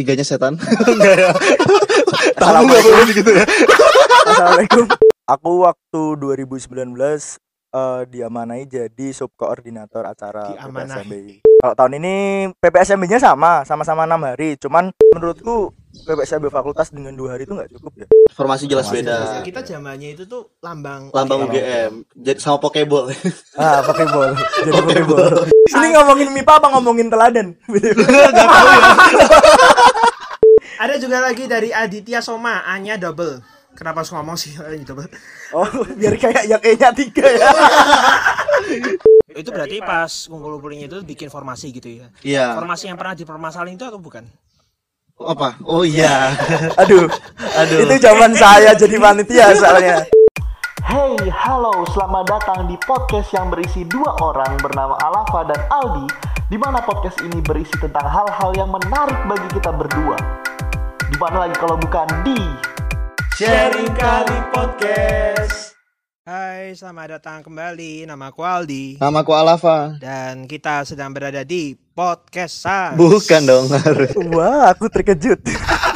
[0.00, 0.56] tiganya setan
[0.88, 1.30] enggak ya
[2.34, 3.44] tamu nggak boleh gitu ya
[4.20, 4.84] Assalamualaikum.
[5.26, 6.96] Aku waktu 2019
[7.70, 10.54] eh, diamanai jadi subkoordinator acara.
[10.56, 11.42] PPSMB.
[11.60, 12.14] Kalau tahun ini
[12.54, 14.54] PPSMB-nya sama, sama-sama enam hari.
[14.56, 15.70] Cuman menurutku
[16.00, 18.06] PPSMB fakultas dengan dua hari itu nggak cukup ya.
[18.30, 19.42] formasi jelas Formasi beda jelas.
[19.42, 21.50] kita zamannya itu tuh lambang lambang.
[21.50, 23.10] UGM jadi sama pokeball
[23.58, 24.38] Ah, Pokeball.
[24.38, 25.50] Jadi Pokeball.
[25.50, 27.58] Ini ngomongin MIPA apa ngomongin teladan?
[30.80, 33.44] ada juga lagi dari Aditya Soma A-nya double.
[33.76, 34.56] Kenapa harus ngomong sih?
[34.56, 35.12] A-nya double.
[35.52, 37.52] Oh, biar kayak yang E-nya tiga ya.
[39.40, 42.06] itu berarti pas ngumpul-ngumpulnya itu bikin formasi gitu ya?
[42.24, 42.56] Iya.
[42.56, 44.24] Formasi yang pernah dipermasalahin itu atau bukan?
[45.20, 45.60] Apa?
[45.68, 46.32] Oh iya.
[46.80, 47.04] Aduh,
[47.36, 47.78] aduh.
[47.84, 50.08] Itu zaman saya jadi panitia soalnya.
[50.80, 56.08] Hey, halo, selamat datang di podcast yang berisi dua orang bernama Alafa dan Aldi
[56.48, 60.16] di mana podcast ini berisi tentang hal-hal yang menarik bagi kita berdua.
[61.10, 62.38] Di mana lagi kalau bukan di
[63.34, 65.74] sharing kali podcast.
[66.22, 68.06] Hai selamat datang kembali.
[68.06, 69.02] Nama aku Aldi.
[69.02, 69.98] Namaku Alafa.
[69.98, 72.94] Dan kita sedang berada di podcast Sans.
[72.94, 74.14] bukan dong harus.
[74.30, 75.42] Wah, aku terkejut.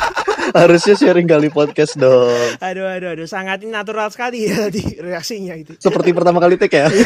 [0.58, 2.58] harusnya sharing kali podcast dong.
[2.58, 3.30] Aduh aduh aduh.
[3.30, 6.90] Sangat natural sekali ya di reaksinya itu seperti pertama kali take ya?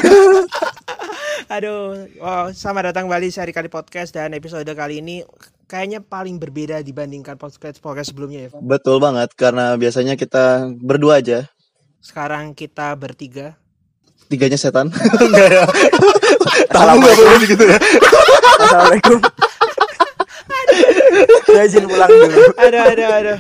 [1.48, 5.24] Aduh, oh, selamat datang kembali sehari kali podcast dan episode kali ini
[5.68, 8.50] kayaknya paling berbeda dibandingkan podcast podcast sebelumnya ya.
[8.50, 8.60] Pak.
[8.60, 10.44] betul banget karena biasanya kita
[10.74, 11.44] berdua aja
[11.98, 13.54] Sekarang kita bertiga.
[14.26, 14.88] tiganya setan
[15.24, 15.64] enggak ya
[16.68, 17.24] tamu nggak Assalamualaikum.
[17.26, 17.78] boleh gitu ya
[18.58, 19.18] Assalamualaikum.
[21.48, 22.42] Saya izin pulang dulu.
[22.54, 23.38] Aduh, aduh, aduh.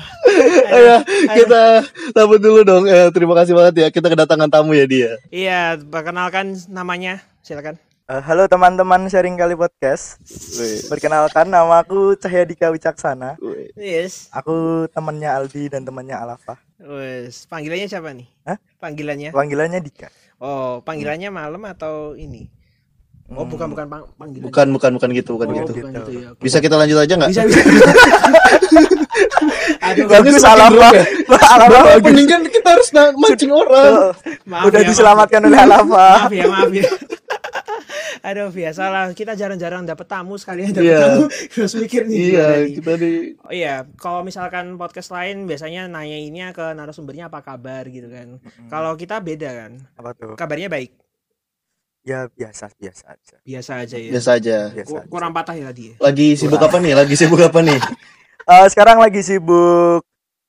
[0.68, 0.96] Ayo,
[1.28, 1.62] kita
[2.10, 2.84] tabut dulu dong.
[2.86, 3.88] Eh, terima kasih banget ya.
[3.92, 5.10] Kita kedatangan tamu ya dia.
[5.28, 7.22] Iya, perkenalkan namanya.
[7.44, 7.78] Silakan.
[8.08, 10.16] Eh, halo teman-teman sharing kali podcast.
[10.88, 13.36] Perkenalkan nama aku Cahyadika Wicaksana.
[13.76, 14.32] Yes.
[14.32, 16.56] Aku temannya Aldi dan temannya Alafa.
[16.80, 18.24] Wes, panggilannya siapa nih?
[18.48, 18.56] Hah?
[18.80, 19.28] Panggilannya?
[19.28, 20.08] Panggilannya Dika.
[20.40, 22.48] Oh, panggilannya malam atau ini?
[23.28, 23.52] Oh, Hmm.
[23.52, 24.44] bukan bukan pang panggilan.
[24.48, 25.72] Bukan, bukan, bukan gitu, bukan oh, gitu.
[25.76, 26.00] bukan gitu.
[26.00, 26.28] gitu ya.
[26.40, 27.28] Bisa kita lanjut aja nggak?
[27.28, 27.60] bisa bisa.
[29.84, 30.88] Aduh, Bagus Alafa.
[30.96, 31.04] ya?
[31.28, 32.04] Alafa Bro, bagus.
[32.08, 32.88] mending kan kita harus
[33.20, 33.84] mancing orang.
[33.84, 34.16] Tuh,
[34.48, 34.90] Maaf Udah ya, maaf.
[34.96, 36.08] diselamatkan oleh Alafa.
[36.24, 36.88] maaf ya maaf ya
[38.20, 41.00] aduh biasalah kita jarang-jarang dapet tamu sekalian dapet Iya.
[41.02, 42.66] tamu terus mikir nih Iya, nih.
[42.74, 48.06] kita di oh iya kalau misalkan podcast lain biasanya nanyainnya ke narasumbernya apa kabar gitu
[48.06, 50.34] kan kalau kita beda kan Apa tuh?
[50.34, 50.92] kabarnya baik
[52.02, 53.36] Ya biasa biasa aja.
[53.42, 54.56] biasa aja ya biasa aja.
[54.72, 55.08] Biasa Ku- aja.
[55.08, 56.92] kurang patah ya tadi ya Lagi sibuk apa nih?
[56.94, 57.76] Lagi sibuk apa nih?
[58.48, 60.07] Eh, sekarang lagi sibuk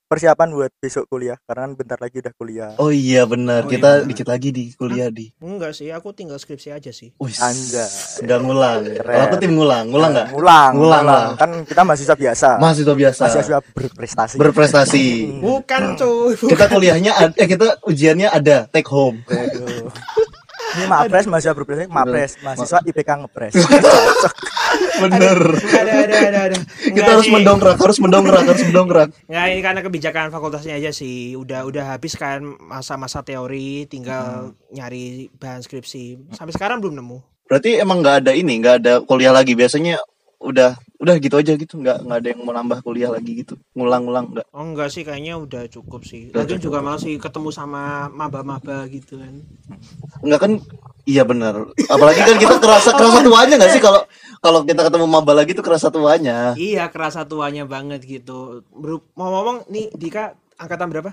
[0.09, 2.72] persiapan buat besok kuliah karena kan bentar lagi udah kuliah.
[2.81, 3.62] Oh iya benar.
[3.64, 4.08] Oh, iya, Kita benar.
[4.09, 5.30] dikit lagi di kuliah di.
[5.38, 7.86] enggak sih aku tinggal skripsi aja sih Wih, Anjay.
[8.25, 8.80] nggak ngulang.
[8.90, 9.06] Keren.
[9.06, 10.28] Kalau aku tim ngulang, ngulang nggak?
[10.34, 11.25] Ngulang, Ngulang lah.
[11.38, 12.50] Kan kita mahasiswa biasa.
[12.58, 13.22] Mahasiswa biasa.
[13.22, 14.36] mahasiswa berprestasi.
[14.42, 15.06] Berprestasi.
[15.38, 19.22] bukan cuy kita kuliahnya ada, eh kita ujiannya ada take home.
[20.69, 23.53] Ini mapres mahasiswa berprestasi, mapres mahasiswa IPK ngepres.
[25.00, 25.40] Bener.
[25.57, 29.09] ada ada ada ada Kita harus mendongkrak, harus mendongkrak, harus mendongkrak.
[29.25, 31.34] Nggak, ini karena kebijakan fakultasnya aja sih.
[31.40, 36.35] Udah udah habis kan masa-masa teori, tinggal nyari bahan skripsi.
[36.35, 37.18] Sampai sekarang belum nemu.
[37.50, 39.57] Berarti emang nggak ada ini, nggak ada kuliah lagi.
[39.57, 39.97] Biasanya
[40.40, 43.60] udah udah gitu aja gitu, nggak nggak ada yang mau nambah kuliah lagi gitu.
[43.76, 44.46] Ngulang-ngulang nggak.
[44.50, 46.32] Oh enggak sih, kayaknya udah cukup sih.
[46.32, 49.44] Udah Lagi juga masih ketemu sama maba-maba gitu kan.
[50.24, 50.52] Enggak kan?
[51.04, 51.68] Iya benar.
[51.88, 54.02] Apalagi kan kita kerasa kerasa tuanya nggak sih kalau
[54.40, 56.56] kalau kita ketemu maba lagi tuh kerasa tuanya.
[56.56, 58.64] Iya, kerasa tuanya banget gitu.
[58.72, 61.12] Beru- Mau ngomong nih Dika angkatan berapa?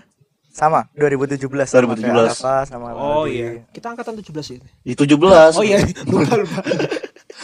[0.57, 2.01] Sama 2017 sama 2017.
[2.01, 3.67] kayak Alfa, sama Oh iya.
[3.71, 4.67] Kita angkatan 17 itu.
[4.81, 5.53] Di 17.
[5.53, 6.61] Oh iya, lupa lupa.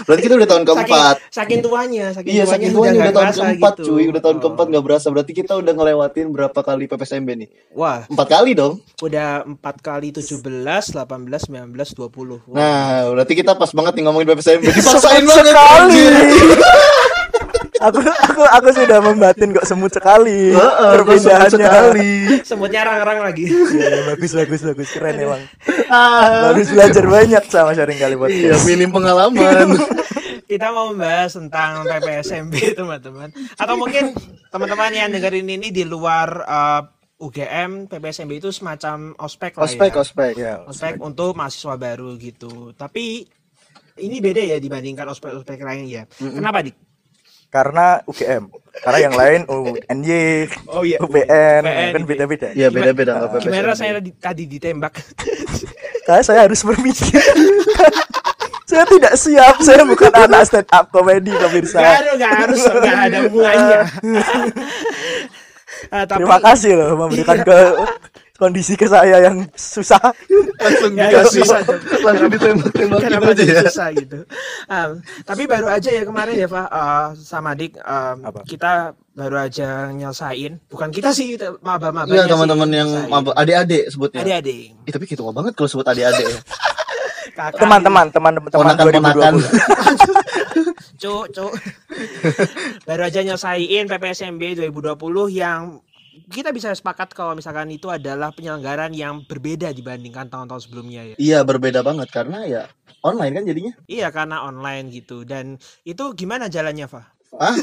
[0.03, 1.15] Berarti kita udah tahun keempat.
[1.19, 3.85] Saking, saking tuanya, saking Iya, tuanya saking tuanya udah nggak tahun keempat gitu.
[3.87, 4.43] cuy, udah tahun Oh.
[4.43, 5.07] keempat nggak berasa.
[5.09, 7.49] Berarti kita udah ngelewatin berapa kali PPSMB nih?
[7.73, 8.81] Wah, Empat kali dong.
[8.99, 10.43] udah 4 kali 17,
[10.89, 12.41] 18, 19, 20.
[12.47, 12.57] Wah.
[12.57, 14.65] Nah, berarti kita pas banget nih ngomongin PPSMB.
[14.73, 16.03] Dipaksain banget sekali.
[17.83, 20.55] aku aku aku sudah membatin kok semut sekali.
[20.55, 21.51] Heeh, semut Perbedaannya.
[21.51, 22.11] sekali.
[22.49, 23.45] Semutnya rang-rang lagi.
[23.51, 25.43] Iya, iya, bagus bagus bagus keren emang.
[25.91, 28.63] Harus belajar banyak sama sharing kali Iya, podcast.
[28.65, 29.67] minim pengalaman.
[30.51, 33.29] Kita mau membahas tentang PPSMB teman-teman.
[33.57, 34.13] Atau mungkin
[34.53, 36.83] teman-teman yang dengerin ini di luar uh,
[37.17, 40.01] UGM, PPSMB itu semacam ospek lah ospek, ya.
[40.03, 40.33] ospek.
[40.37, 42.77] Ya, Ospek untuk mahasiswa baru gitu.
[42.77, 43.25] Tapi
[43.97, 46.05] ini beda ya dibandingkan ospek-ospek lain ya.
[46.21, 46.77] Kenapa dik?
[47.53, 48.49] Karena UGM.
[48.73, 50.97] Karena yang lain UNY, Oh iya.
[50.97, 51.63] UPN,
[51.93, 52.49] kan beda-beda.
[52.57, 53.53] Iya, beda-beda nggak PPSMB.
[53.53, 54.93] Gimana rasanya tadi, tadi ditembak?
[56.09, 57.21] Karena saya harus berpikir.
[58.73, 62.99] saya tidak siap saya bukan anak stand up comedy pemirsa Gak ada, gak harus, gak
[63.13, 63.81] ada hubungannya.
[65.91, 67.59] Ah, tapi, terima kasih loh memberikan ke
[68.43, 70.03] kondisi ke saya yang susah
[70.59, 71.61] langsung Ya, dikasih susah.
[72.03, 74.19] langsung ditembak-tembakin Kenapa aja ya susah gitu.
[74.67, 74.91] Um,
[75.23, 78.41] tapi baru aja ya kemarin ya Pak uh, sama Dik um, Apa?
[78.43, 78.73] kita
[79.13, 80.59] baru aja nyelesain.
[80.67, 82.09] Bukan kita sih, maba-maba.
[82.09, 84.75] iya teman-teman yang maba- adik-adik sebutnya adik-adik.
[84.83, 86.39] Eh, tapi kita banget kalau sebut adik-adik ya
[87.33, 91.53] Kakak, teman-teman teman teman ponakan-ponakan 2020 Cuk, cuk.
[92.85, 94.95] baru aja nyelesain PPSMB 2020
[95.33, 95.81] yang
[96.29, 101.17] kita bisa sepakat kalau misalkan itu adalah penyelenggaran yang berbeda dibandingkan tahun-tahun sebelumnya ya.
[101.19, 102.09] iya berbeda banget.
[102.13, 102.63] Karena ya
[103.03, 103.73] online kan jadinya.
[103.89, 105.27] Iya karena online gitu.
[105.27, 107.03] Dan itu gimana jalannya Fa?
[107.33, 107.57] ah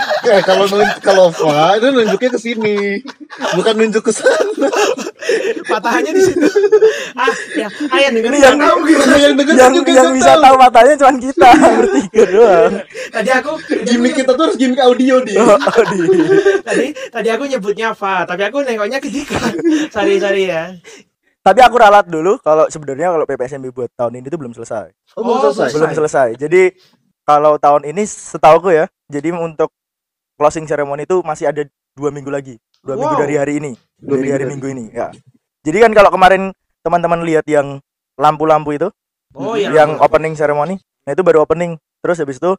[0.48, 0.64] kalau
[1.04, 2.76] kalau Fa itu nunjuknya ke sini.
[3.54, 4.70] Bukan nunjuk ke sana
[5.62, 6.48] Patahannya di situ.
[7.14, 9.02] ah, ya, ayo dengerin Ini yang- nggak tahu gitu.
[9.16, 10.54] yang denger yang juga yang bisa tahu.
[10.56, 11.48] matanya cuma kita
[11.78, 12.72] bertiga doang
[13.10, 13.50] Tadi aku
[13.84, 15.56] gimmick kita tuh harus gimmick audio di oh,
[15.86, 15.98] di
[16.68, 19.38] tadi tadi aku nyebutnya Fa, tapi aku nengoknya ke Dika.
[19.90, 20.74] Sorry, sorry ya.
[21.40, 25.20] tapi aku ralat dulu kalau sebenarnya kalau PPSMB buat tahun ini tuh belum selesai oh,
[25.20, 26.62] belum Oh, selesai belum selesai jadi
[27.22, 29.72] kalau tahun ini setauku ya jadi untuk
[30.34, 33.20] closing ceremony itu masih ada dua minggu lagi dua minggu Wow.
[33.20, 35.08] dari hari ini Dua dari minggu hari dari- minggu ini ya
[35.60, 36.42] jadi kan kalau kemarin
[36.80, 37.78] teman-teman lihat yang
[38.16, 38.88] lampu-lampu itu
[39.30, 39.70] Oh ya.
[39.70, 42.56] yang opening ceremony nah itu baru opening terus habis itu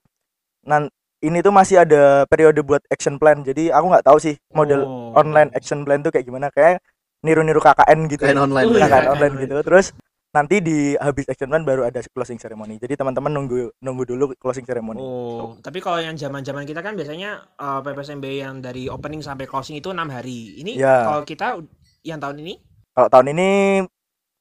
[0.64, 0.88] nan
[1.20, 5.14] ini tuh masih ada periode buat action plan jadi aku nggak tahu sih model Oh.
[5.14, 6.82] online action plan tuh kayak gimana kayak
[7.22, 8.82] niru-niru KKN gitu kain online Oh, iya.
[8.82, 9.44] KKN KKN online online.
[9.44, 9.86] gitu terus
[10.32, 14.64] nanti di habis action plan baru ada closing ceremony jadi teman-teman nunggu nunggu dulu closing
[14.64, 19.44] ceremony Oh, tapi kalau yang zaman-zaman kita kan biasanya uh, PPSMB yang dari opening sampai
[19.44, 20.56] closing itu enam hari.
[20.64, 21.04] Ini Ya.
[21.04, 21.60] kalau kita
[22.08, 22.54] yang tahun ini
[22.96, 23.50] kalau tahun ini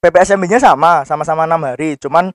[0.00, 2.30] PPSMB-nya sama sama-sama enam hari cuman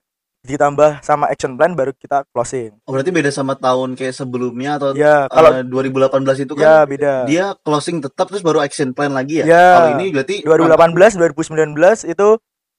[0.46, 4.94] ditambah sama action plan baru kita closing oh, berarti beda sama tahun kayak sebelumnya atau
[4.94, 9.10] ya kalau eh, 2018 itu kan ya beda dia closing tetap terus baru action plan
[9.10, 9.44] lagi ya.
[9.48, 9.66] Ya.
[9.74, 12.28] Kalau ini berarti 2018 2019 itu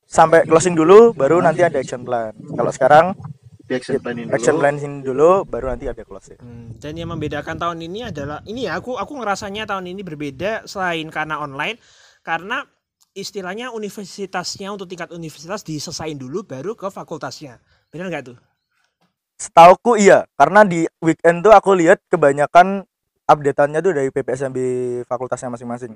[0.07, 3.13] sampai closing dulu baru nanti ada action plan kalau sekarang
[3.67, 4.61] di action plan ini action dulu.
[4.63, 8.65] plan ini dulu baru nanti ada closing Hmm, dan yang membedakan tahun ini adalah ini
[8.65, 11.75] ya aku aku ngerasanya tahun ini berbeda selain karena online
[12.23, 12.63] karena
[13.11, 17.57] istilahnya universitasnya untuk tingkat universitas diselesain dulu baru ke fakultasnya.
[17.89, 18.37] Benar nggak tuh?
[19.37, 22.83] setauku iya karena di weekend tuh aku lihat kebanyakan
[23.29, 24.57] updateannya tuh dari PPSMB
[25.05, 25.93] fakultasnya masing-masing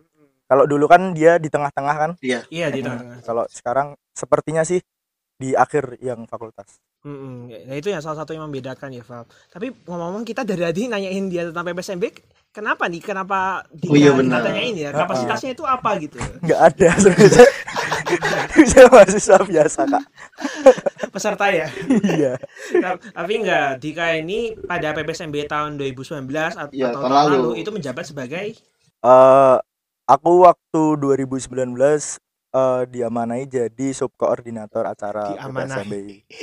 [0.51, 2.44] kalau dulu kan dia di tengah-tengah kan Iya.
[2.51, 3.18] Iya di Nah, tengah-tengah.
[3.24, 4.83] kalau sekarang sepertinya sih
[5.39, 7.50] di akhir yang fakultas Mm-mm.
[7.65, 9.25] Nah itu yang salah satu yang membedakan ya Val.
[9.50, 12.13] Tapi ngomong-ngomong kita dari tadi nanyain dia tentang PPSMB,
[12.51, 13.01] kenapa nih?
[13.01, 13.39] Kenapa
[13.74, 14.45] dia Oh iya, kita benar.
[14.45, 14.89] tanyain ya?
[14.94, 16.21] Kapasitasnya itu apa gitu?
[16.45, 17.47] nggak ada sebenarnya
[18.68, 20.04] saya mahasiswa biasa kak
[21.09, 21.68] Peserta ya.
[22.06, 22.38] iya
[22.77, 27.33] Ta- Tapi enggak, Dika ini pada PPSMB tahun 2019 atau Iya, tahun tahun lalu.
[27.33, 27.51] lalu.
[27.57, 28.45] itu menjabat sebagai
[29.01, 29.57] Eh,
[30.11, 32.19] aku waktu 2019
[32.51, 35.39] eh, diamanai jadi subkoordinator acara.
[35.39, 35.93] PPSMB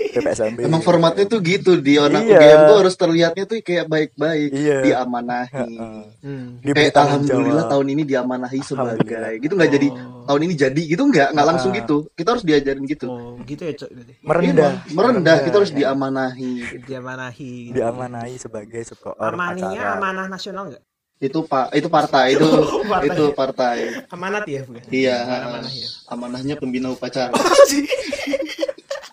[0.08, 2.38] PPSMB Emang formatnya tuh gitu di anak Iya.
[2.38, 4.78] UGM tuh harus terlihatnya tuh kayak baik-baik, Iya.
[4.82, 5.52] diamanahi.
[5.52, 6.02] Heeh.
[6.24, 6.46] hmm.
[6.64, 7.72] Kayak alhamdulillah jawab.
[7.76, 9.04] tahun ini diamanahi sebagai
[9.36, 10.24] gitu nggak jadi Oh.
[10.24, 11.76] tahun ini jadi gitu nggak nggak langsung Ah.
[11.76, 13.90] gitu kita harus diajarin gitu Oh, gitu ya, Cok.
[13.92, 14.12] berarti.
[14.24, 16.52] merendah Iya, merendah kita harus diamanahi
[16.88, 17.52] Dia manahi.
[17.68, 17.76] gitu.
[17.76, 20.87] diamanai sebagai subkoor Amaninya acara amanah nasional enggak?
[21.18, 22.46] Itu pak itu partai itu
[22.86, 23.08] Partai.
[23.08, 23.76] itu partai
[24.08, 24.82] Amanat ya, bukan?
[24.88, 25.88] iya amanah ya.
[26.06, 27.34] amanahnya pembina upacara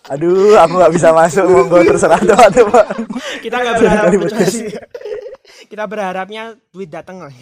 [0.06, 2.86] aduh aku nggak bisa masuk monggo terserah teman-teman
[3.42, 4.10] Kita nggak berharap.
[5.66, 7.34] Kita berharapnya duit datang lah.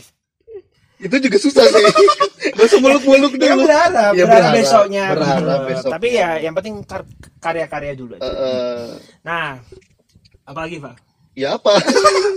[0.97, 1.85] itu juga susah sih
[2.49, 5.05] gak usah muluk-muluk Ya dulu berharap, Ya, berharap berharap, besoknya.
[5.13, 5.93] berharap besoknya.
[5.93, 8.17] Tapi ya yang penting kar- karya-karya dulu.
[8.17, 8.23] aja.
[8.23, 8.85] Eh, eh,
[9.21, 9.61] Nah,
[10.43, 10.95] apalagi Pak?
[11.39, 11.77] Ya apa?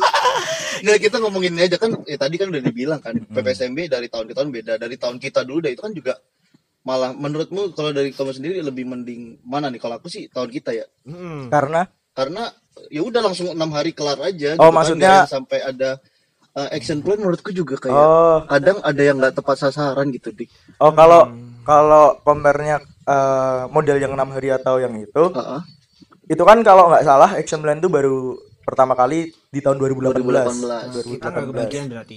[0.84, 1.78] Nggak kita ngomongin ini aja.
[1.82, 4.74] Kan ya tadi kan udah dibilang kan PPSMB dari tahun ke tahun beda.
[4.78, 6.14] Dari tahun kita dulu deh itu kan juga
[6.86, 9.82] malah menurutmu kalau dari kamu sendiri lebih mending mana nih?
[9.82, 10.86] Kalau aku sih tahun kita ya.
[11.10, 11.50] Hmm.
[11.50, 11.90] karena?
[12.14, 12.50] Karena
[12.94, 15.90] ya udah langsung enam hari kelar aja Oh, gitu kan, maksudnya- yang sampai ada
[16.54, 18.40] uh, action plan menurutku juga kayak oh.
[18.50, 20.50] kadang ada yang nggak tepat sasaran gitu dik.
[20.82, 21.30] Oh kalau
[21.66, 25.62] kalau compare-nya eh, model yang enam hari atau yang itu Heeh.
[26.32, 31.16] itu kan kalau nggak salah action plan itu baru pertama kali di tahun 2018 2018.
[31.16, 32.16] Kita nggak kebagian berarti.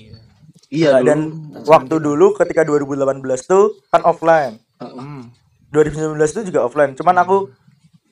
[0.68, 1.06] iya Nah, dulu.
[1.06, 1.18] dan
[1.64, 4.98] waktu dulu ketika 2018 tuh kan offline Heeh.
[4.98, 5.30] Hmm.
[5.68, 7.50] 2019 itu juga offline cuman aku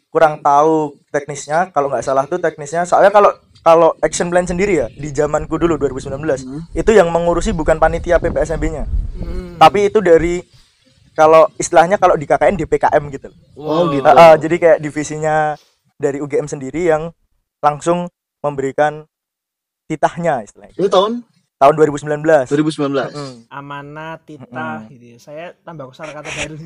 [0.08, 3.30] kurang tahu teknisnya kalau nggak salah tuh teknisnya soalnya kalau
[3.60, 6.16] kalau action plan sendiri ya di zamanku dulu 2019
[6.72, 9.58] itu yang mengurusi bukan panitia PPSMB-nya Hmm.
[9.58, 10.46] tapi itu dari
[11.12, 15.58] kalau istilahnya kalau di KKN DPKM gitu oh gitu Ah, ah, jadi kayak divisinya
[15.94, 17.10] dari UGM sendiri yang
[17.58, 18.06] langsung
[18.40, 19.04] memberikan
[19.84, 21.22] titahnya istilahnya Itu tahun
[21.58, 23.10] tahun 2019 2019.
[23.10, 23.34] Hmm.
[23.50, 25.16] amanat titah gitu ya.
[25.18, 26.54] saya tambah kosakata kata baru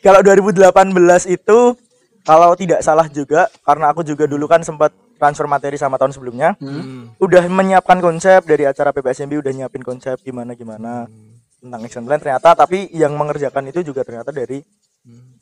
[0.00, 1.58] kalau 2018 itu
[2.20, 6.56] kalau tidak salah juga karena aku juga dulu kan sempat transfer materi sama tahun sebelumnya
[6.56, 7.12] Hmm.
[7.16, 11.04] udah menyiapkan konsep dari acara PPSMB udah nyiapin konsep gimana gimana
[11.60, 14.58] tentang action plan ternyata tapi yang mengerjakan itu juga ternyata dari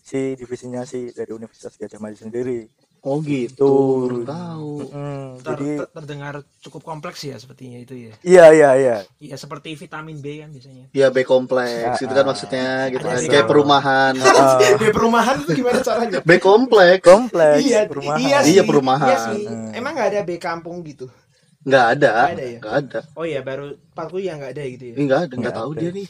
[0.01, 2.67] si divisinya si dari Universitas Gajah Mada sendiri
[3.01, 3.55] Oh gitu.
[3.57, 4.05] Tuh.
[4.05, 4.73] Baru tahu.
[4.89, 9.35] Hmm, Ter- jadi ter- terdengar cukup kompleks ya sepertinya itu ya iya iya iya Iya
[9.35, 13.45] seperti vitamin B kan biasanya Ya B kompleks itu kan maksudnya gitu kan Ada kayak
[13.45, 13.49] sih.
[13.49, 14.13] perumahan.
[14.81, 17.01] B perumahan itu gimana caranya B kompleks.
[17.01, 19.09] kompleks iya perumahan iya sih Iya, perumahan.
[19.09, 21.07] iya sih emang nggak ada B kampung gitu
[21.61, 22.11] Nggak ada.
[22.11, 22.59] Nggak ada ya?
[22.59, 23.01] Nggak ada.
[23.13, 26.07] oh iya baru Parku ya nggak ada gitu ya nggak ada, nggak tahu dia nih.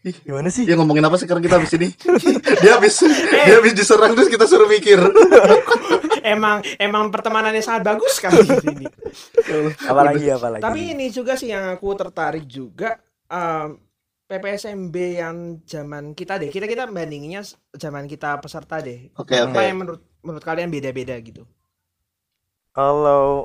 [0.00, 1.88] Ih, gimana sih Ya ngomongin apa sekarang kita habis ini?
[2.62, 4.96] dia habis dia habis diserang terus kita suruh mikir.
[6.34, 8.86] emang emang pertemanannya sangat bagus kali ini
[9.90, 12.98] apalagi apalagi Tapi ini juga sih yang aku tertarik juga
[13.30, 13.78] em,
[14.28, 16.50] PPSMB yang zaman kita deh.
[16.52, 17.40] Kita kita bandinginnya
[17.72, 19.08] zaman kita peserta deh.
[19.20, 19.64] Oke, Apa oke.
[19.64, 21.46] yang menurut menurut kalian beda-beda gitu?
[22.76, 23.44] kalau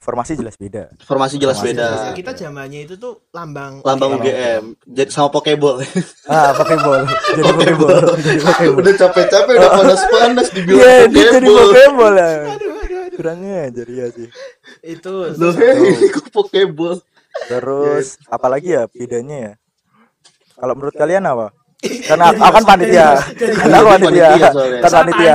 [0.00, 1.84] formasi jelas beda Formasi jelas Formasi beda.
[1.86, 2.00] jelas.
[2.14, 4.24] Kita zamannya itu tuh lambang Lambang UGM.
[4.24, 4.64] UGM.
[4.90, 5.84] Jadi sama Pokeball.
[6.26, 11.68] ah pokeball jadi pokeball jadi pokeball udah capek-capek udah panas-panas dibilang Iya, dia jadi Pokeball.
[11.68, 12.30] pokeball ya
[13.12, 14.28] kurangnya jadi ya sih
[14.82, 16.96] Itu Loh, ini kok Pokeball?
[17.46, 19.52] terus apalagi ya bedanya ya
[20.54, 23.06] kalau menurut kalian apa karena aku aku kan panitia
[23.40, 25.34] karena aku panitia kan panitia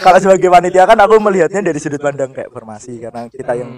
[0.00, 3.70] kalau sebagai panitia kan aku melihatnya dari sudut pandang kayak formasi karena kita yang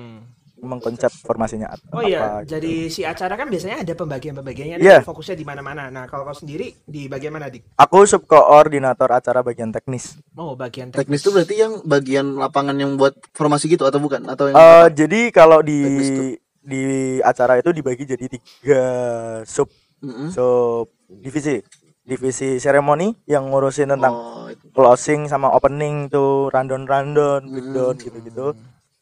[0.63, 2.55] mengkonsep formasinya apa Oh iya, gitu.
[2.55, 5.91] jadi si acara kan biasanya ada pembagian-pembagiannya nih, fokusnya di mana-mana.
[5.91, 7.75] Nah, kalau kau sendiri di bagian mana, Dik?
[7.75, 11.03] aku subkoordinator acara bagian teknis Oh, bagian teknis.
[11.03, 14.23] Teknis itu berarti yang bagian lapangan yang buat formasi gitu atau bukan?
[14.31, 15.83] Atau yang Eh, jadi kalau di
[16.63, 16.83] di
[17.27, 18.83] acara itu dibagi jadi tiga
[19.43, 19.67] sub
[19.99, 20.31] Mm-mm.
[20.31, 21.59] sub divisi
[22.03, 24.67] divisi seremoni yang ngurusin tentang Oh, itu.
[24.75, 28.47] closing sama opening tuh rundown rundown breakdown gitu gitu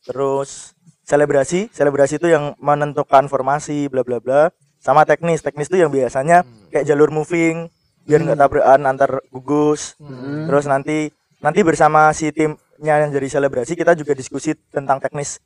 [0.04, 4.42] terus selebrasi selebrasi itu yang menentukan formasi bla bla bla.
[4.80, 6.40] Sama teknis teknis itu yang biasanya
[6.72, 7.68] kayak jalur moving
[8.08, 9.96] biar nggak tabrakan antar gugus.
[10.48, 15.40] Terus nanti nanti bersama si timnya yang jadi selebrasi kita juga diskusi tentang teknis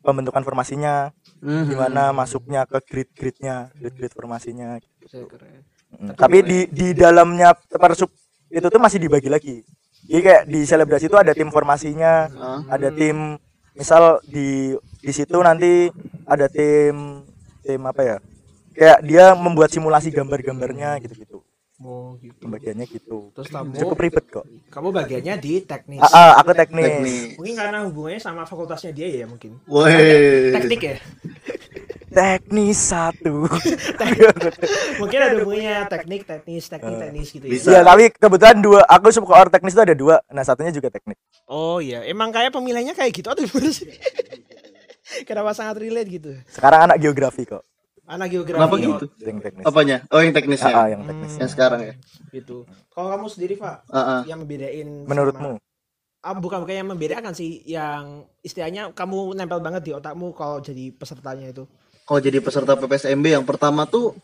[0.00, 1.12] pembentukan formasinya.
[1.38, 1.70] Mhm.
[1.70, 5.62] gimana masuknya ke grid gridnya grid grid formasinya Saya keren.
[6.14, 8.12] Tapi di di dalamnya per sub
[8.48, 9.56] itu tuh masih dibagi lagi.
[10.08, 12.60] Jadi kayak di selebrasi itu ada tim formasinya, Ah.
[12.70, 13.36] ada tim
[13.76, 15.90] misal di di situ nanti
[16.24, 17.24] ada tim
[17.64, 18.16] tim apa ya?
[18.78, 21.42] Kayak dia membuat simulasi gambar-gambarnya gitu-gitu.
[21.78, 22.42] Oh, gitu.
[22.42, 23.30] Pembagiannya gitu.
[23.38, 24.44] Terus kamu Cukup ribet kok.
[24.66, 26.02] kamu bagiannya di teknis.
[26.02, 26.90] Ah, ah, aku teknis.
[26.90, 27.28] Teknik.
[27.38, 29.62] Mungkin karena hubungannya sama fakultasnya dia ya mungkin.
[29.70, 30.58] Woi.
[30.58, 30.96] Teknik ya.
[32.08, 33.46] Teknis satu.
[35.00, 37.52] Mungkin ada hubungannya teknik, teknis, teknik, teknis gitu ya.
[37.52, 37.68] Bisa.
[37.68, 40.16] Iya, tapi kebetulan dua aku subkoor teknis itu ada dua.
[40.32, 41.20] Nah, satunya juga teknik.
[41.46, 43.86] Oh iya, emang kayak pemilihannya kayak gitu atau gimana sih?
[45.28, 46.32] Kenapa sangat relate gitu?
[46.48, 47.62] Sekarang anak geografi kok.
[48.08, 48.56] Anak geografi.
[48.56, 49.06] Kenapa oh, gitu?
[49.20, 49.64] Yang teknis.
[49.68, 49.96] Apanya?
[50.08, 50.72] Oh, yang teknisnya.
[50.72, 51.32] Ah, ah, yang teknis.
[51.36, 51.94] Yang sekarang ya.
[52.32, 52.64] Gitu.
[52.88, 54.20] Kalau kamu sendiri, Pak, Ah, ah.
[54.24, 55.50] yang membedain sama- Menurutmu?
[56.18, 60.90] Ah, bukan bukan yang membedakan sih, yang istilahnya kamu nempel banget di otakmu kalau jadi
[60.90, 61.68] pesertanya itu.
[62.08, 64.16] Kalau jadi peserta PPSMB yang pertama tuh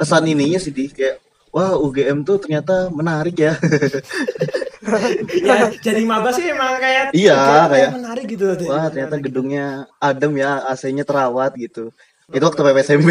[0.00, 1.20] kesan ininya sih di kayak
[1.52, 3.52] wah UGM tuh ternyata menarik ya.
[5.46, 8.46] ya, jadi maba sih emang kayak Iya, kayak- menarik gitu.
[8.66, 11.92] Wah, ternyata gedungnya adem ya, AC-nya terawat gitu.
[12.30, 13.08] Itu waktu PPSMB.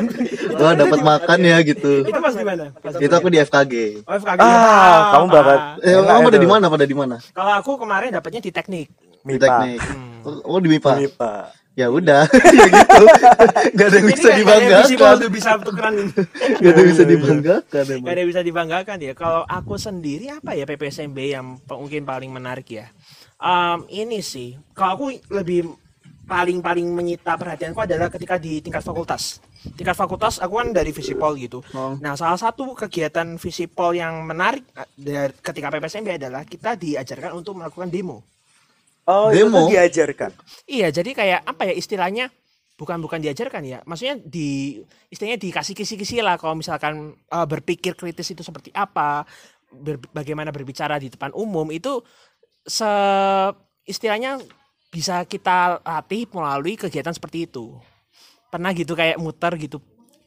[0.58, 2.02] Wah, dapat makan ya gitu.
[2.02, 2.74] Itu pas di mana?
[2.74, 3.74] Pas Itu aku di FKG.
[4.02, 4.40] Oh, FKG.
[4.42, 5.60] Ah, kamu bakat.
[5.80, 6.64] Eh, kamu pada di mana?
[6.66, 7.16] Pada di mana?
[7.30, 8.90] Kalau aku kemarin dapatnya di teknik.
[9.22, 9.38] Di MIPA.
[9.38, 9.78] teknik.
[10.42, 10.92] Oh, di MIPA.
[10.98, 11.32] MIPA.
[11.78, 12.26] Ya udah,
[12.58, 13.04] ya gitu.
[13.78, 15.22] Gak ada yang bisa nggak- nggak ada visible dibanggakan.
[15.22, 16.10] tuh bisa tukeran ini.
[16.58, 17.84] Gak ada yang bisa dibanggakan.
[18.02, 19.12] Gak ada yang bisa dibanggakan ya.
[19.14, 22.90] Kalau aku sendiri apa ya PPSMB yang mungkin paling menarik ya.
[23.38, 25.70] Em, ini sih, kalau aku lebih
[26.28, 29.40] paling paling menyita perhatianku adalah ketika di tingkat fakultas.
[29.74, 31.64] Tingkat fakultas aku kan dari Visipol gitu.
[31.72, 31.96] Oh.
[31.98, 37.56] Nah, salah satu kegiatan Visipol yang menarik eh, dari ketika PPSMB adalah kita diajarkan untuk
[37.56, 38.20] melakukan demo.
[39.08, 39.64] Oh, Demo?
[39.64, 40.36] itu diajarkan.
[40.68, 42.28] Iya, jadi kayak apa ya istilahnya?
[42.76, 43.80] Bukan bukan diajarkan ya.
[43.88, 49.24] Maksudnya di istilahnya dikasih kisi-kisi lah kalau misalkan eh, berpikir kritis itu seperti apa,
[49.72, 52.04] ber- bagaimana berbicara di depan umum itu
[52.68, 52.84] se
[53.88, 54.36] istilahnya
[54.88, 57.76] bisa kita latih melalui kegiatan seperti itu.
[58.48, 59.78] Pernah gitu kayak muter gitu.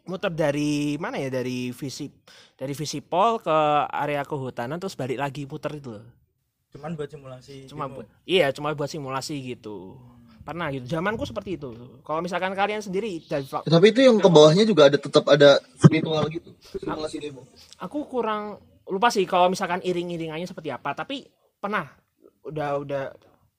[0.05, 1.29] Muter dari mana ya?
[1.29, 2.13] Dari visip
[2.61, 3.57] dari Visipol ke
[3.89, 6.05] area kehutanan terus balik lagi muter itu loh.
[6.71, 7.99] cuman buat simulasi cuma demo.
[7.99, 9.99] buat iya cuma buat simulasi gitu
[10.47, 14.63] pernah gitu zamanku seperti itu kalau misalkan kalian sendiri dari Tapi itu yang ke bawahnya
[14.63, 15.59] juga ada tetap ada
[15.91, 16.55] ritual gitu.
[16.79, 17.43] Simulasi demo.
[17.75, 21.27] aku kurang lupa sih kalau misalkan iring-iringannya seperti apa tapi
[21.59, 21.91] pernah
[22.47, 23.03] udah udah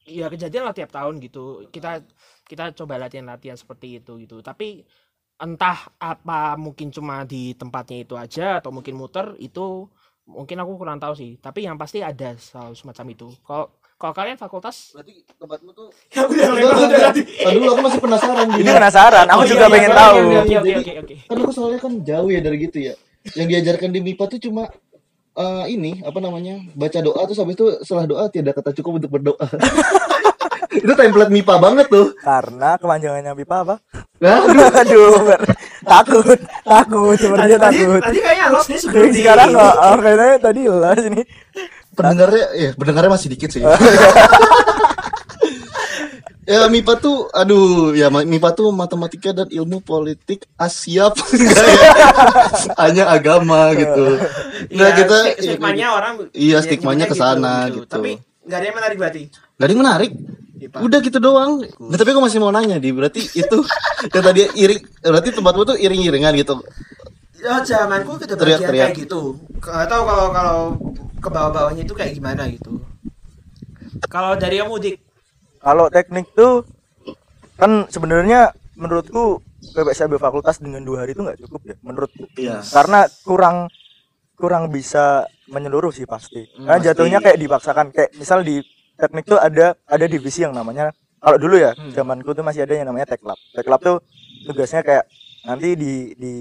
[0.06, 1.66] ya kejadian lah tiap tahun gitu.
[1.75, 2.02] Kita
[2.47, 4.40] kita coba latihan-latihan seperti itu gitu.
[4.42, 4.82] Tapi
[5.42, 9.88] entah apa mungkin cuma di tempatnya itu aja atau mungkin muter itu
[10.26, 11.30] mungkin aku kurang tahu sih.
[11.40, 13.26] Tapi yang pasti ada selalu semacam itu.
[13.47, 13.66] Kalau
[14.00, 14.92] kalau kalian fakultas?
[14.94, 17.12] Berarti tempatmu tuh ya udah enggak.
[17.42, 20.16] Tadi dulu aku masih penasaran ini penasaran aku Oh, juga iya, pengen iya, tahu.
[20.18, 21.16] iya, iya, Oke oke oke oke.
[21.28, 22.94] Kan aku soalnya kan jauh ya dari gitu ya.
[23.38, 24.62] Yang diajarkan di MIPA tuh cuma
[25.34, 29.10] eh, ini apa namanya baca doa terus habis itu setelah doa tiada kata cukup untuk
[29.10, 29.46] berdoa.
[30.72, 32.16] itu template MIPA banget tuh.
[32.18, 33.76] karena kepanjangannya pipa apa
[34.80, 35.44] aduh ber-
[35.84, 40.60] takut takut sepertinya takut Tadi kayaknya los nih sebelum di- sekarang nggak oh, kayaknya tadi
[40.64, 41.22] lah ini
[41.92, 43.60] pendengarnya ya pendengarnya masih dikit sih.
[46.42, 51.90] ya MIPA tuh aduh ya MIPA tuh matematika dan ilmu politik Asia enggak ya
[52.82, 54.18] hanya agama gitu
[54.70, 57.87] Enggak Iya, kita stigmanya orang Iya, ya, stigmanya ke sana gitu.
[57.87, 59.22] Tapi nggak ada yang menarik berarti.
[59.30, 60.11] Gak ada yang menarik.
[60.78, 61.52] Udah gitu doang.
[61.66, 63.58] Nah, tapi aku masih mau nanya di berarti itu
[64.14, 66.62] yang tadi iring berarti tempatmu tuh iring-iringan gitu.
[67.42, 68.70] Ya zamanku kita Teriak-teriak.
[68.70, 69.20] bagian kayak gitu.
[69.58, 70.58] Gak tahu kalau kalau
[71.18, 72.78] ke bawah-bawahnya itu kayak gimana gitu.
[74.06, 75.02] Kalau dari yang mudik,
[75.62, 76.66] kalau teknik tuh
[77.57, 82.59] kan sebenarnya menurutku PPSB fakultas dengan dua hari itu nggak cukup ya menurutku Iya.
[82.66, 83.71] karena kurang
[84.35, 86.87] kurang bisa menyeluruh sih pasti karena pasti.
[86.90, 88.59] jatuhnya kayak dipaksakan kayak misal di
[88.99, 90.90] teknik tuh ada ada divisi yang namanya
[91.23, 94.02] kalau dulu ya zamanku tuh masih ada yang namanya teklab teklab tuh
[94.50, 95.07] tugasnya kayak
[95.47, 96.33] nanti di di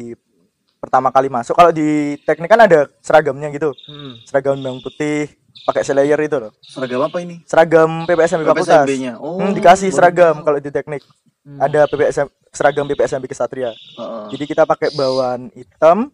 [0.82, 4.26] pertama kali masuk kalau di teknik kan ada seragamnya gitu hmm.
[4.26, 5.30] seragam yang putih
[5.68, 6.52] pakai selayer itu loh.
[6.62, 7.42] Seragam apa ini?
[7.46, 8.84] seragam PPSMB fakultas.
[8.86, 9.14] PPSMB-nya.
[9.22, 11.02] Oh, Hmm, dikasih baru seragam kalau di teknik.
[11.42, 13.72] Ada PPSM seragam PPSMB Kesatria.
[13.74, 14.26] Heeh.
[14.38, 16.12] jadi kita pakai bawaan hitam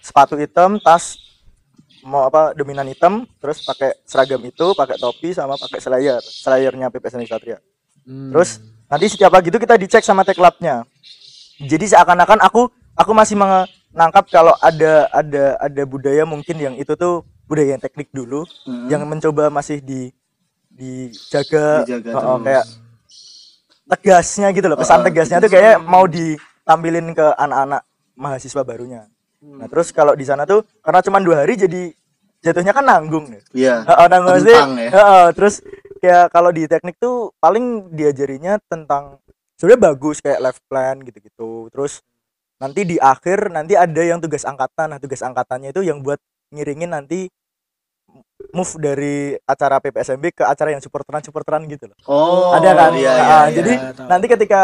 [0.00, 1.20] sepatu hitam tas
[2.00, 7.28] mau apa dominan hitam terus pakai seragam itu pakai topi sama pakai slayer slayernya PPSMB
[7.28, 7.58] Kesatria.
[8.08, 10.82] Terus nanti setiap pagi itu kita dicek sama teklabnya
[11.60, 17.22] jadi seakan-akan aku aku masih menangkap kalau ada ada ada budaya mungkin yang itu tuh
[17.50, 18.86] budaya yang teknik dulu Mhm.
[18.86, 20.14] yang mencoba masih di
[20.70, 22.62] dijaga, Dijaga oh, kayak
[23.90, 27.82] tegasnya gitu loh pesan Oh, tegasnya tuh kayak mau ditampilin ke anak-anak
[28.14, 29.10] mahasiswa barunya
[29.40, 31.90] nah terus kalau di sana tuh karena cuma dua hari jadi
[32.40, 33.84] jatuhnya kan nanggung nih Iya.
[33.84, 34.52] Heeh, nanggung sih.
[34.52, 34.64] Ya.
[34.88, 35.54] Heeh, terus
[36.00, 39.20] kayak kalau di teknik tuh paling diajarinya tentang
[39.60, 41.68] sebenarnya bagus kayak life plan gitu-gitu.
[41.68, 42.00] Terus
[42.56, 44.96] nanti di akhir nanti ada yang tugas angkatan.
[44.96, 46.16] Nah, tugas angkatannya itu yang buat
[46.48, 47.28] ngiringin nanti
[48.50, 51.96] move dari acara PPSMB ke acara yang supporteran supporteran gitu loh.
[52.04, 52.50] Oh.
[52.52, 52.90] ada kan?
[52.94, 53.38] Iya, Nah, iya, iya.
[53.54, 54.08] jadi tahu.
[54.10, 54.60] nanti ketika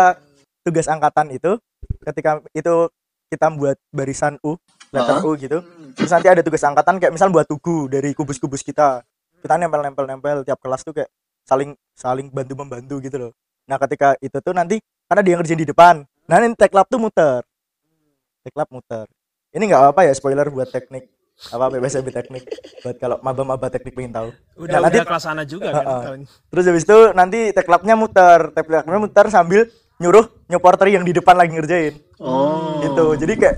[0.66, 1.58] tugas angkatan itu
[2.02, 2.90] ketika itu
[3.26, 4.54] kita buat barisan U,
[4.90, 5.28] letter Heeh.
[5.28, 5.58] U gitu.
[5.94, 9.02] Terus nanti ada tugas angkatan kayak misal buat tugu dari kubus-kubus kita.
[9.38, 11.10] Kita nempel-nempel-nempel tiap kelas tuh kayak
[11.46, 13.32] saling saling bantu membantu gitu loh.
[13.66, 15.94] Nah, ketika itu tuh nanti karena dia yang kerjain di depan.
[16.26, 17.42] Nah, ini teklab tuh muter.
[18.42, 19.06] Teklab muter.
[19.54, 21.06] Ini nggak apa ya spoiler buat teknik
[21.36, 22.42] apa PPSB teknik
[22.80, 24.28] buat kalau maba-maba teknik pengen tahu.
[24.56, 25.84] udah Nah, nanti udah kelas sana juga kan.
[25.84, 31.36] Tahun- Terus habis itu nanti teklabnya muter, teklabnya muter sambil nyuruh nyoporter yang di depan
[31.36, 31.94] lagi ngerjain.
[32.16, 32.80] Oh.
[32.80, 33.04] Gitu.
[33.20, 33.56] Jadi kayak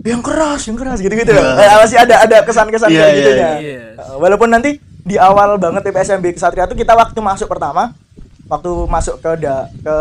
[0.00, 1.44] yang keras, yang keras gitu-gitu loh.
[1.52, 3.50] Kayak masih ada ada kesan-kesan Iya, kayak iya, gitunya.
[3.58, 3.80] iya.
[4.00, 4.70] Uh, Walaupun nanti
[5.00, 7.90] di awal banget PPSMB Kesatria tuh kita waktu masuk pertama,
[8.50, 9.96] waktu masuk ke da, ke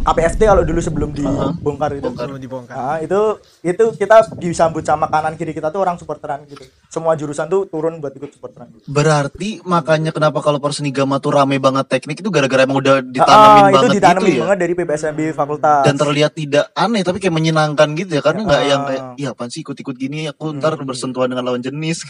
[0.00, 2.08] KPFT kalau dulu sebelum dibongkar itu.
[2.08, 2.72] Belum dibongkar.
[2.72, 3.20] Nah, itu
[3.62, 6.64] itu kita disambut sama kanan kiri kita tuh orang supporteran gitu.
[6.86, 8.68] Semua jurusan tuh turun buat ikut supporteran.
[8.84, 13.60] Berarti makanya kenapa kalau Persenigama tuh rame banget teknik itu gara-gara emang udah Ah, ditanamin
[13.60, 14.42] itu banget ditanamin gitu ya.
[14.42, 15.82] banget dari PPSMB fakultas.
[15.82, 18.66] Dan terlihat tidak aneh tapi kayak menyenangkan gitu ya karena nggak Ah.
[18.66, 22.04] yang kayak iya apaan sih ikut-ikut gini aku ntar bersentuhan dengan lawan jenis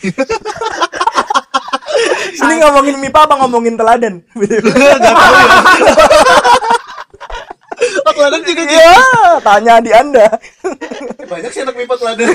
[2.39, 4.15] Ini ngomongin MIPA apa ngomongin teladan?
[7.79, 8.75] Oh, teladan juga gitu.
[8.75, 8.99] Iya,
[9.39, 10.27] tanya di Anda.
[11.31, 12.27] Banyak sih anak MIPA teladan.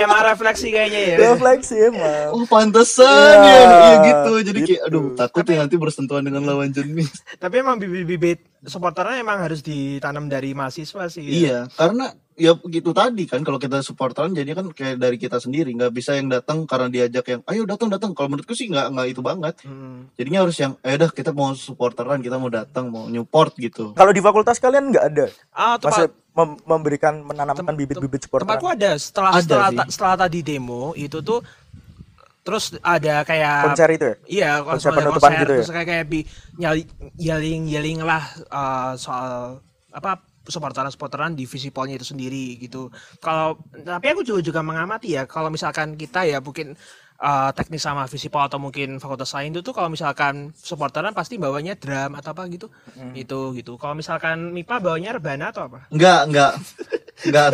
[0.00, 1.16] Emang refleksi kayaknya ya.
[1.28, 2.32] Refleksi emang.
[2.32, 4.32] Oh pantesan Iya, ya, iya gitu.
[4.40, 4.86] Jadi kayak gitu.
[4.88, 7.12] aduh takut ya nanti bersentuhan dengan lawan jenis.
[7.36, 11.20] Tapi emang bibit-bibit supporternya emang harus ditanam dari mahasiswa sih.
[11.20, 11.36] ya.
[11.36, 15.72] Iya, karena ya begitu tadi kan kalau kita supporteran jadi kan kayak dari kita sendiri
[15.72, 18.12] nggak bisa yang datang karena diajak yang ayo datang datang.
[18.12, 19.54] Kalau menurutku sih nggak nggak itu banget.
[19.62, 20.12] Hmm.
[20.14, 23.84] Jadinya harus yang ayo dah kita mau supporteran, kita mau datang, mau nyupport gitu.
[23.92, 25.26] Kalau di fakultas kalian nggak ada?
[25.50, 28.44] Ah, Masih tempat, mem- memberikan menanamkan bibit-bibit supporter.
[28.46, 31.40] tempatku ada setelah Ada setelah, ta- setelah tadi demo itu tuh
[32.42, 35.58] terus ada kayak konser itu ya Iya, Konser konser, penutupan konser, gitu ya?
[35.58, 36.20] terus kayak kayak bi
[36.54, 39.58] nyali- yelling yelling lah uh, soal
[39.90, 42.88] apa supporteran supporteran di visipolnya itu sendiri gitu.
[43.18, 46.74] Kalau tapi aku juga juga mengamati ya kalau misalkan kita ya mungkin
[47.20, 51.76] uh, teknik sama visipol atau mungkin fakultas lain itu tuh kalau misalkan supporteran pasti bawanya
[51.76, 52.68] drum atau apa gitu.
[53.12, 53.76] Itu gitu.
[53.80, 55.88] Kalau misalkan MIPA bawanya rebana atau apa?
[55.92, 56.52] Enggak, enggak.
[57.24, 57.48] Enggak.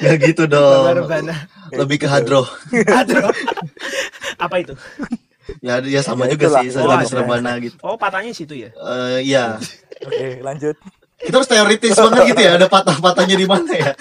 [0.00, 1.04] Enggak gitu dong.
[1.04, 1.34] Rebana.
[1.72, 2.48] Lebih ke hadro.
[2.72, 3.28] Aduh.
[4.36, 4.74] apa itu?
[5.62, 6.62] Ya, ya sama Ya, juga itulah.
[6.66, 7.76] sih, Oh, rebana gitu.
[7.86, 8.70] Oh, patahnya situ ya.
[8.74, 9.56] Eh, iya.
[10.04, 10.76] oke lanjut
[11.16, 13.92] Kita harus teoritis banget gitu ya, ada patah-patahnya di mana ya?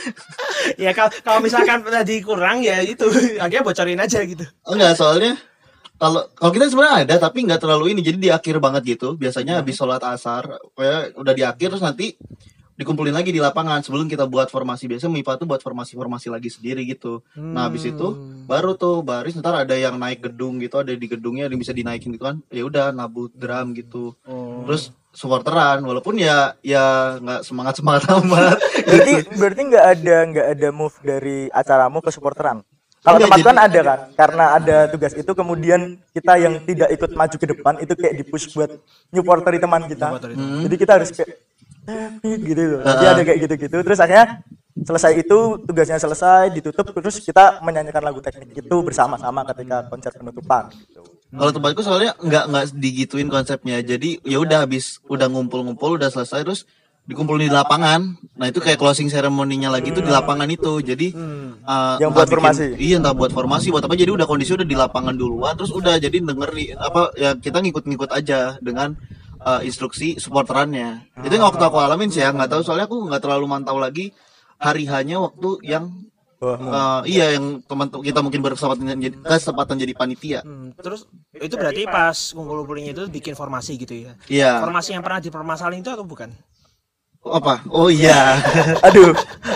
[0.76, 3.08] ya kalau kalau misalkan tadi kurang ya itu
[3.40, 4.44] akhirnya bocorin aja gitu.
[4.68, 5.40] Oh, enggak, soalnya
[5.96, 8.04] kalau kalau kita sebenarnya ada tapi nggak terlalu ini.
[8.04, 9.16] Jadi di akhir banget gitu.
[9.16, 12.20] Biasanya habis sholat asar kayak udah di akhir terus nanti
[12.76, 14.92] dikumpulin lagi di lapangan sebelum kita buat formasi.
[14.92, 17.24] Biasa MIPA tuh buat formasi-formasi lagi sendiri gitu.
[17.40, 18.12] Nah habis itu
[18.44, 22.12] baru tuh baris ntar ada yang naik gedung gitu ada di gedungnya yang bisa dinaikin
[22.12, 22.44] gitu kan.
[22.52, 24.20] Ya udah nabut drum gitu.
[24.68, 28.60] Terus supporteran walaupun ya ya nggak semangat semangat amat.
[28.84, 32.60] Berarti berarti nggak ada nggak ada move dari acaramu ke supporteran?
[33.00, 34.00] Kalau tempat kan jadi- ada kan?
[34.14, 38.46] Karena ada tugas itu kemudian kita yang tidak ikut maju ke depan itu kayak dipush
[38.52, 38.72] buat
[39.10, 40.08] nyupporteri teman kita.
[40.66, 41.32] Jadi kita harus kayak
[41.86, 42.62] "Eh, gitu.
[42.76, 43.78] Loh jadi ada kayak gitu-gitu.
[43.86, 44.42] Terus akhirnya
[44.76, 50.68] selesai itu tugasnya selesai ditutup terus kita menyanyikan lagu teknik itu bersama-sama ketika konser penutupan
[50.76, 51.00] gitu.
[51.36, 53.84] Kalau tempatku soalnya nggak nggak digituin konsepnya.
[53.84, 56.64] Jadi ya udah habis udah ngumpul-ngumpul udah selesai terus
[57.06, 58.18] dikumpulin di lapangan.
[58.40, 60.82] Nah itu kayak closing ceremony-nya lagi tuh di lapangan itu.
[60.82, 61.14] Jadi
[61.68, 62.66] uh, Yang buat bikin- formasi.
[62.82, 63.94] Iya entah buat formasi buat apa.
[63.94, 65.54] Jadi udah kondisi udah di lapangan duluan.
[65.54, 68.98] Terus udah jadi denger nih, apa ya kita ngikut-ngikut aja dengan
[69.46, 71.14] uh, instruksi supporterannya.
[71.22, 74.10] Itu yang waktu aku alamin sih ya nggak tahu soalnya aku nggak terlalu mantau lagi
[74.58, 75.92] hari hanya waktu yang
[76.36, 80.40] Wah, uh, iya yang teman kita mungkin berkesempatan jadi kesempatan jadi panitia.
[80.44, 84.20] Hmm, terus itu berarti pas ngumpul-ngumpulinnya itu bikin formasi gitu ya.
[84.28, 84.60] Iya.
[84.60, 86.36] Formasi yang pernah dipermasalahin itu atau bukan?
[87.26, 87.66] Apa?
[87.74, 88.38] Oh iya.
[88.86, 89.10] aduh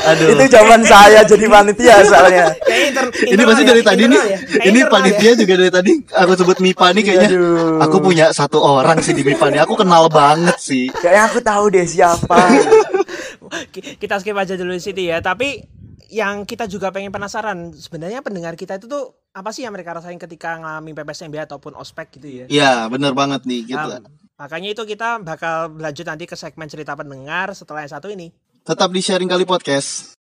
[0.09, 0.27] Aduh.
[0.33, 4.17] itu zaman saya jadi panitia soalnya inter- ini pasti ya, dari tadi nih.
[4.17, 4.37] ya.
[4.65, 7.29] Ini internal panitia juga dari tadi aku sebut Mipa nih kayaknya.
[7.29, 7.77] Aduh.
[7.85, 9.61] Aku punya satu orang sih di Mipa nih.
[9.61, 10.89] Aku kenal banget sih.
[10.89, 12.39] kayaknya aku tahu deh siapa
[13.73, 15.61] Ki- kita skip aja dulu di situ ya tapi
[16.09, 20.17] yang kita juga pengen penasaran sebenarnya pendengar kita itu tuh apa sih yang mereka rasain
[20.17, 23.77] ketika ngalamin PPSMB ataupun ospek gitu ya Iya, bener banget nih gitu.
[23.77, 24.01] Nah,
[24.35, 28.91] makanya itu kita bakal lanjut nanti ke segmen cerita pendengar setelah yang satu ini Tetap
[28.91, 30.17] di sharing kali podcast.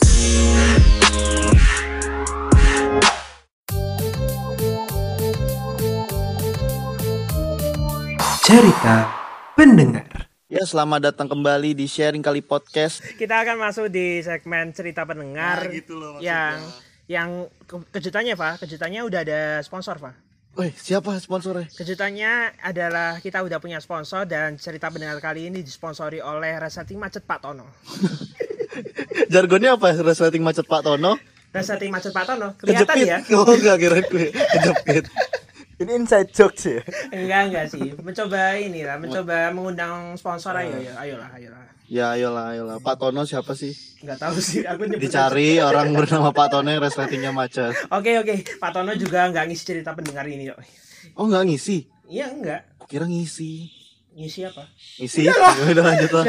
[8.48, 9.12] cerita
[9.60, 10.17] pendengar
[10.48, 13.04] Ya, selamat datang kembali di sharing kali podcast.
[13.20, 16.24] kita akan masuk di segmen cerita pendengar Nah, gitu loh maksudnya.
[16.24, 16.56] yang
[17.08, 17.30] yang
[17.68, 20.16] ke- kejutannya Pak kejutannya udah ada sponsor Pak
[20.56, 21.68] Woi, siapa sponsornya?
[21.70, 27.22] Kejutannya adalah kita udah punya sponsor dan cerita pendengar kali ini disponsori oleh Resetting Macet
[27.22, 27.68] Pak Tono.
[29.34, 29.94] Jargonnya apa?
[29.94, 31.14] Resleting macet Pak Tono?
[31.52, 33.06] Resetting Macet Pak Tono, kelihatan Kejepit.
[33.06, 33.18] ya?
[33.36, 34.26] Oh, enggak kira gue.
[34.34, 35.04] Kejepit.
[35.78, 36.82] Ini inside jokes ya
[37.14, 41.64] Enggak enggak sih, mencoba ini lah, mencoba mengundang sponsor ayo ya, ayolah ayolah.
[41.88, 42.78] Ya, ayolah, ayolah.
[42.84, 43.72] Pak Tono siapa sih?
[44.04, 47.72] Enggak tahu sih, aku nyebut Dicari orang bernama Pak Tono yang resletingnya macet.
[47.88, 50.60] Oke oke, Pak Tono juga enggak ngisi cerita pendengar ini kok.
[51.16, 51.88] Oh, enggak ngisi.
[52.12, 52.62] Iya enggak,
[52.92, 53.72] Kira ngisi.
[54.18, 54.66] ngisi apa?
[54.98, 55.30] Ngisi.
[55.30, 55.32] Ya
[55.78, 56.26] udah lanjut lah.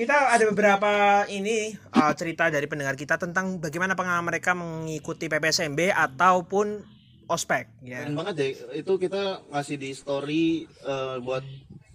[0.00, 0.90] Kita ada beberapa
[1.28, 6.95] ini uh, cerita dari pendengar kita tentang bagaimana pengalaman mereka mengikuti PPSMB ataupun
[7.26, 8.02] ospek ya.
[8.02, 8.50] Keren banget deh.
[8.76, 11.42] Itu kita ngasih di story eh, buat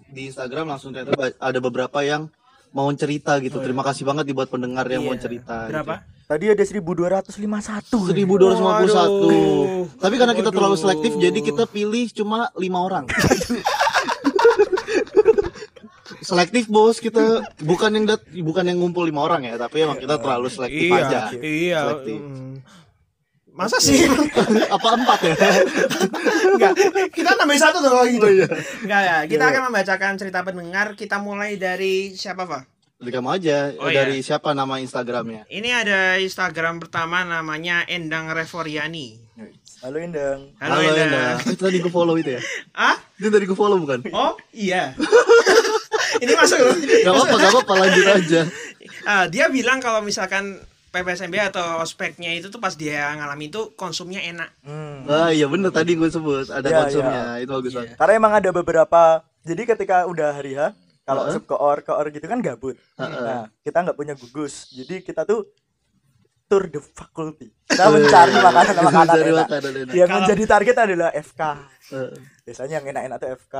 [0.07, 2.27] di Instagram langsung ternyata ada beberapa yang
[2.71, 3.59] mau cerita gitu.
[3.59, 5.21] Terima kasih banget nih buat pendengar yang mau Iya.
[5.21, 5.67] cerita.
[5.67, 6.03] Berapa?
[6.23, 8.23] tadi ada 1251 Gitu.
[8.23, 8.95] 1251.
[8.95, 9.83] Waduh.
[9.99, 13.05] Tapi karena kita terlalu selektif jadi kita pilih cuma lima orang.
[16.21, 20.15] selektif bos kita bukan yang dat bukan yang ngumpul lima orang ya tapi emang kita
[20.15, 21.79] terlalu selektif Iya, aja iya.
[21.83, 22.19] Selektif.
[22.21, 22.53] mm.
[23.51, 24.07] Masa sih?
[24.75, 25.35] apa empat ya
[26.51, 26.73] Enggak.
[27.11, 28.15] Kita tambah satu dong lagi.
[28.15, 28.47] Oh, iya.
[28.79, 29.17] Enggak ya.
[29.27, 30.95] Kita akan membacakan cerita pendengar.
[30.95, 32.63] Kita mulai dari siapa, Pak?
[33.01, 34.05] dari kamu aja Oh, iya.
[34.05, 39.17] dari siapa nama instagramnya Ini ada Instagram pertama namanya Endang Revoriani.
[39.81, 41.41] halo Endang Halo, Endang.
[41.41, 42.41] Eh, itu tadi gue follow itu ya
[42.77, 42.93] Ah?
[43.17, 44.93] itu tadi gue follow bukan Oh, iya.
[46.21, 46.77] Ini masuk loh.
[46.77, 48.41] Gak apa-apa, gak apa-apa, lanjut aja
[49.01, 54.19] Ah, dia bilang kalau misalkan PPSMB atau ospeknya itu tuh pas dia ngalami itu konsumnya
[54.21, 54.49] enak.
[54.61, 55.07] hmm.
[55.07, 57.95] Ah iya bener tadi gue sebut Ada Iya, konsumnya, itu bagus banget.
[57.95, 59.01] Karena emang ada beberapa
[59.41, 61.33] jadi ketika udah hari H kalau Heeh.
[61.33, 62.75] sub koor koor gitu kan gabut.
[62.93, 65.47] Nah kita nggak punya gugus jadi kita tuh
[66.45, 67.47] tour the faculty.
[67.65, 69.47] Kita mencari makanan makanan Mencari enak.
[69.95, 71.41] yang menjadi target adalah FK
[71.91, 72.11] Eh,
[72.43, 73.55] biasanya yang enak-enak tuh FK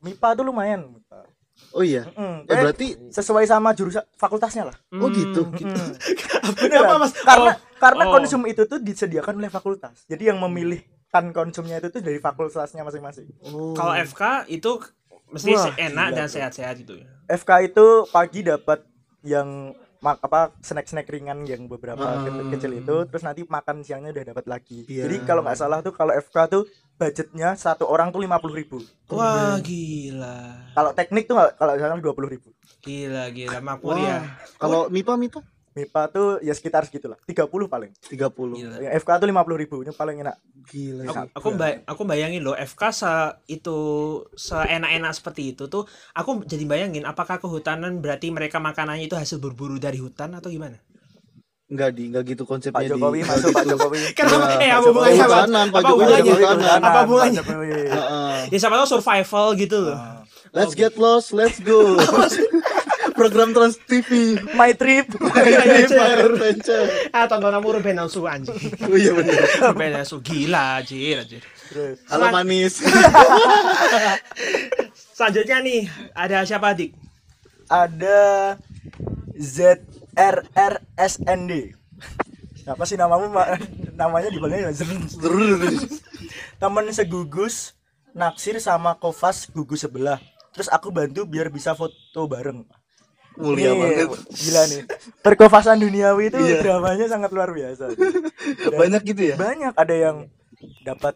[0.00, 1.20] MIPA tuh lumayan MIPA.
[1.70, 2.02] Oh iya.
[2.10, 5.46] Mm, Eh, eh, berarti sesuai sama jurusan fakultasnya lah oh gitu.
[5.46, 5.54] Mm.
[6.58, 6.98] Kenapa, Beneran.
[6.98, 7.12] Mas?
[7.14, 7.56] karena Oh.
[7.76, 8.12] karena Oh.
[8.12, 13.30] konsum itu tuh disediakan oleh fakultas jadi yang memilihkan konsumnya itu tuh dari fakultasnya masing-masing
[13.46, 13.72] Oh.
[13.72, 14.82] Kalau FK itu
[15.28, 17.06] mesti Wah, enak gila dan sehat-sehat gitu ya.
[17.30, 18.82] FK itu pagi dapat
[19.22, 19.70] yang
[20.00, 22.24] mak apa snack-snack ringan yang beberapa Ah.
[22.50, 25.04] kecil, itu terus nanti makan siangnya udah dapat lagi Iya.
[25.04, 26.64] jadi kalau nggak salah tuh kalau FK tuh
[27.00, 28.76] budgetnya satu orang tuh lima puluh ribu
[29.08, 30.68] Wah, gila.
[30.76, 33.60] kalau teknik tuh kalau misalnya dua puluh ribu Gila, gila.
[33.60, 34.00] Makmur Wah.
[34.00, 34.18] ya.
[34.56, 38.16] Kalau MIPA MIPA MIPA tuh ya sekitar segitulah 30 paling 30.
[38.56, 38.76] Gila.
[38.80, 41.02] yang FK tuh lima puluh ribu ini paling enak Gila.
[41.06, 43.12] Aku, aku, bay- aku bayangin loh FK se
[43.48, 43.76] itu
[44.34, 49.76] seenak-enak seperti itu tuh aku jadi bayangin apakah kehutanan berarti mereka makanannya itu hasil berburu
[49.76, 50.80] dari hutan atau gimana?
[51.70, 52.90] Enggak di, enggak gitu konsepnya Pak di.
[52.90, 54.46] Jokowi masuk Pak Jokowi Kenapa?
[54.58, 55.22] Ya, eh, Pak apa hubungannya?
[55.22, 55.30] Pak?
[55.30, 56.70] hutanan, Pak Apa Jokowi hubungannya?
[56.82, 57.42] Apa hubungannya?
[57.94, 58.36] Heeh.
[58.50, 59.98] Ya siapa tahu survival gitu loh.
[60.50, 61.94] Let's get lost, let's go.
[63.18, 64.34] Program Trans TV.
[64.56, 66.90] My trip Adventure.
[67.14, 68.56] Ah, tontonan aku Ruben Onsu anjing.
[68.82, 69.38] Oh iya benar.
[69.70, 71.42] Ruben Onsu gila anjir anjir.
[72.10, 72.82] Halo manis.
[75.14, 77.10] Selanjutnya nih ada siapa Dik?
[77.70, 78.18] ada
[80.10, 81.52] ZRRSND
[82.62, 83.56] apa sih namamu Ma?
[83.94, 84.28] namanya
[84.70, 85.02] Zrn.
[86.56, 87.74] temen segugus
[88.12, 90.18] naksir sama kofas gugus sebelah
[90.50, 92.66] terus aku bantu biar bisa foto bareng
[93.32, 94.08] Mulia Nih, banget.
[94.28, 94.82] gila nih
[95.22, 96.60] perkofasan duniawi itu Iya.
[96.60, 99.36] dramanya sangat luar biasa Dan Banyak gitu ya?
[99.38, 100.16] banyak ada yang
[100.82, 101.14] dapat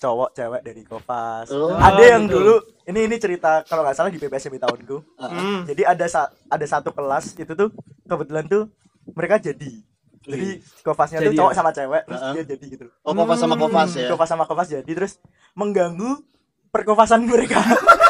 [0.00, 2.34] cowok cewek dari kofas Oh, ada yang gitu.
[2.34, 2.54] dulu
[2.86, 5.62] ini ini cerita kalau nggak salah di PPSM tahunku Hmm.
[5.62, 7.68] jadi ada sa- ada satu kelas itu tuh
[8.02, 8.72] kebetulan tuh
[9.12, 9.72] mereka jadi
[10.20, 10.48] jadi
[10.80, 11.56] kofasnya tuh Jadi cowok ya?
[11.56, 12.32] sama cewek terus Heeh.
[12.34, 14.08] dia jadi gitu Oh, Kofas sama Kofas ya.
[14.08, 15.16] kofas sama kofas jadi terus
[15.52, 16.20] mengganggu
[16.68, 17.60] perkofasan mereka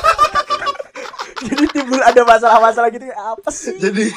[1.40, 4.12] jadi timbul ada masalah-masalah gitu apa sih Jadi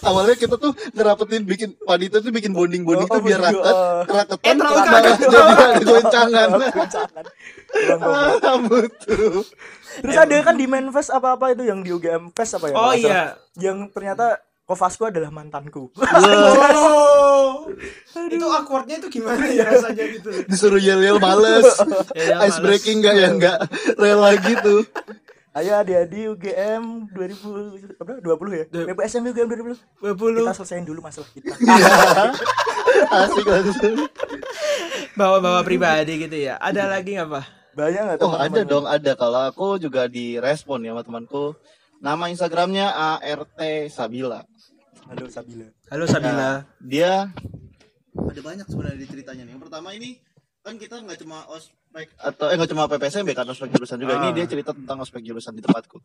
[0.00, 4.00] awalnya kita tuh ngerapetin bikin panitia tuh bikin bonding-bonding Oh, tuh biar bonding, raket, oh.
[4.04, 5.16] keraketan Eh, terlalu kaget.
[5.18, 6.48] jadi ada goncangan.
[8.02, 9.32] Ah, betul.
[9.94, 13.00] terus ada kan di Manfest apa-apa itu yang di UGM Fest apa ya Oh nggak
[13.02, 13.22] iya.
[13.58, 17.68] yang ternyata kofasku adalah mantanku Oh.
[18.24, 20.30] itu awkwardnya itu gimana ya rasanya gitu.
[20.46, 21.66] Disuruh yel-yel males.
[22.46, 23.56] Ice breaking enggak ya enggak
[23.96, 24.84] rela gitu.
[25.52, 28.24] Ayo adik-adik UGM 2000 berapa?
[28.24, 28.64] 20 ya?
[28.72, 29.48] UGM
[30.00, 30.00] 2020.
[30.00, 31.52] 20 Kita selesaiin dulu masalah kita.
[33.20, 34.08] Asik langsung.
[35.12, 36.56] bawa-bawa pribadi gitu ya.
[36.56, 37.44] Ada lagi nggak Pak?
[37.76, 39.12] Banyak enggak Oh, ada dong, ada.
[39.12, 41.52] Kalau aku juga direspon ya sama temanku.
[42.00, 42.88] Nama Instagramnya
[43.20, 43.60] ART
[43.92, 44.48] Sabila.
[45.12, 45.68] Halo Sabila.
[45.92, 46.32] Halo Sabila.
[46.32, 47.28] Nah, dia
[48.16, 49.52] ada banyak sebenarnya di ceritanya nih.
[49.52, 50.16] Yang pertama ini
[50.62, 54.14] kan kita nggak cuma ospek atau eh nggak cuma PPSMB kan ospek jurusan juga.
[54.16, 54.32] Ini Ah.
[54.32, 55.98] dia cerita tentang ospek jurusan di tempatku.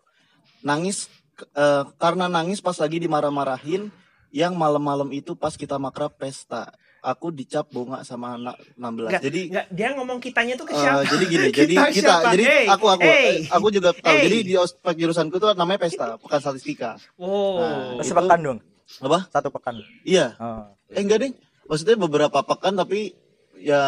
[0.62, 1.08] Nangis
[1.54, 3.94] eh, karena nangis pas lagi dimarah-marahin
[4.30, 6.74] yang malam-malam itu pas kita makrab pesta.
[6.98, 9.08] Aku dicap bunga sama anak 16.
[9.08, 11.02] Nggak, jadi nggak, dia ngomong kitanya tuh ke Eh, siapa?
[11.06, 12.30] jadi gini, jadi Kita kita, siapa?
[12.34, 13.22] jadi Hey, aku aku hey.
[13.22, 14.10] eh, aku juga tahu.
[14.10, 14.22] Hey.
[14.26, 16.98] Jadi di ospek jurusanku tuh namanya pesta, pekan statistika.
[17.16, 17.62] Oh.
[17.96, 18.60] Nah, Sepekan dong.
[19.00, 19.30] Apa?
[19.30, 19.78] Satu pekan.
[20.04, 20.34] Iya.
[20.36, 20.66] Oh.
[20.90, 21.32] Eh enggak deh.
[21.64, 23.14] Maksudnya beberapa pekan tapi
[23.56, 23.80] ya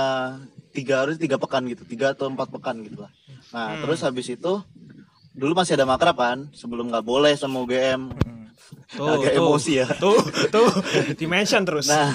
[0.69, 3.11] tiga harus tiga pekan gitu, tiga atau empat pekan gitu lah.
[3.51, 3.81] Nah Hmm.
[3.83, 4.53] terus habis itu
[5.33, 8.11] dulu masih ada makrab kan, sebelum nggak boleh sama UGM.
[8.89, 9.45] Tuh, Agak tuh.
[9.49, 9.87] emosi ya.
[9.97, 10.17] Tuh,
[10.49, 10.69] tuh.
[11.15, 11.89] Dimension terus.
[11.89, 12.13] Nah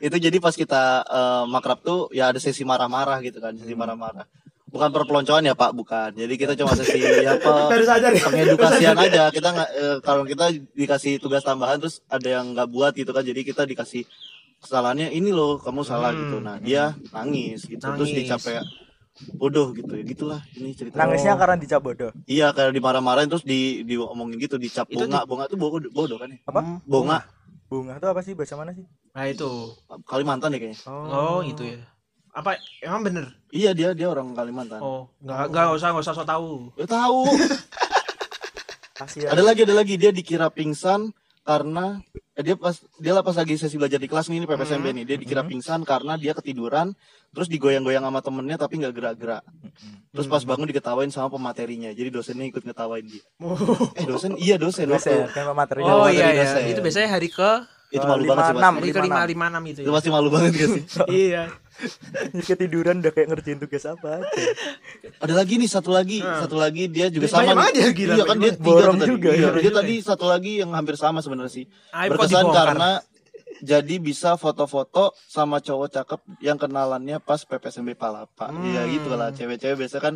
[0.00, 4.24] itu jadi pas kita eh, makrab tuh ya ada sesi marah-marah gitu kan, sesi marah-marah.
[4.64, 6.10] Bukan perpeloncoan ya Pak, bukan.
[6.16, 6.98] Jadi kita cuma sesi
[7.30, 7.68] apa?
[7.70, 8.10] Ya.
[8.18, 12.92] pengedukasian aja kita nggak eh, kalau kita dikasih tugas tambahan terus ada yang nggak buat
[12.96, 14.02] gitu kan jadi kita dikasih
[14.64, 16.20] kesalahannya ini loh kamu salah Hmm.
[16.20, 18.16] gitu nah dia nangis gitu terus Nangis.
[18.18, 18.64] dicap kayak
[19.32, 22.10] bodoh gitu ya gitulah ini cerita Nangisnya karena dicap bodoh.
[22.24, 26.28] iya kayak dimarah-marahin terus di diomongin gitu dicap Itu bunga bunga tuh bodoh, bodoh kan
[26.28, 26.80] ya Apa?
[26.82, 27.22] bunga
[27.64, 28.84] Bunga itu apa sih bahasa mana sih?
[29.10, 29.72] Nah, itu.
[30.04, 31.80] Kalimantan deh kayaknya Oh, itu ya.
[32.30, 33.24] Apa emang bener?
[33.48, 36.70] iya dia dia orang Kalimantan Oh, nggak nggak usah nggak usah so tahu.
[36.74, 37.24] ya tahu
[39.26, 41.10] ada lagi ada lagi dia dikira pingsan
[41.44, 42.00] karena
[42.32, 45.04] eh, dia pas dia lah pas lagi sesi belajar di kelas nih ini PPSMB nih
[45.04, 46.96] dia dikira pingsan karena dia ketiduran
[47.30, 49.42] terus digoyang-goyang sama temennya tapi nggak gerak-gerak
[50.10, 53.24] terus pas bangun diketawain sama pematerinya jadi dosennya ikut ngetawain dia
[53.92, 55.92] eh dosen iya dosen Dosen, kan materinya.
[55.92, 56.48] Oh iya ya.
[56.48, 56.62] dosen.
[56.72, 57.50] Itu biasanya hari ke
[57.92, 58.58] itu malu banget sih 56.
[58.58, 58.74] pasti.
[58.74, 59.80] hari ke lima lima enam itu.
[59.84, 59.94] itu Ya.
[59.94, 60.82] pasti malu banget gak sih
[61.28, 61.42] iya.
[62.40, 64.42] Ketiduran udah kayak ngerjain tugas apa aja.
[65.16, 68.36] ada lagi nih satu lagi satu lagi dia juga Banyak sama ya, gila, iya kan
[68.36, 68.58] dia banget.
[68.58, 69.60] tiga tadi juga, Iya, ya.
[69.60, 72.66] dia tadi satu lagi yang hampir sama sebenarnya sih kok berkesan dibongkar.
[72.68, 72.90] karena
[73.56, 78.50] jadi bisa foto-foto sama cowok cakep yang kenalannya pas PPSMB Palapa.
[78.52, 80.14] Iya gitu lah, cewek-cewek biasa kan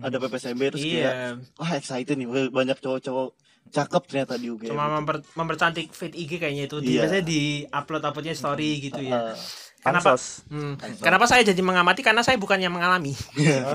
[0.00, 1.12] ada PPSMB terus kayak Iya.
[1.54, 3.32] wah excited nih banyak cowok-cowok
[3.70, 4.68] cakep ternyata di UGM.
[4.68, 4.94] Cuma gitu.
[4.96, 6.76] memper- mempercantik feed IG kayaknya itu.
[6.78, 7.00] Di, Iya.
[7.00, 9.32] Biasanya di upload uploadnya story gitu ya.
[9.80, 10.12] Kenapa?
[10.12, 10.44] Pansos.
[10.52, 10.76] Hmm.
[11.00, 12.04] Kenapa saya jadi mengamati?
[12.04, 13.16] Karena saya bukannya mengalami.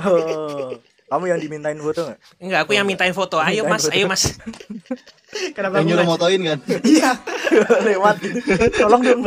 [0.06, 2.20] Oh, kamu yang dimintain foto nggak?
[2.42, 3.38] Enggak, aku yang mintain foto.
[3.38, 3.94] Ayo Mintain mas, foto.
[3.94, 4.24] ayo mas.
[5.56, 6.60] Kenapa yang nyuruh motoin kan.
[6.98, 7.12] Iya.
[7.86, 8.42] Lewat gitu.
[8.82, 9.22] Tolong dong.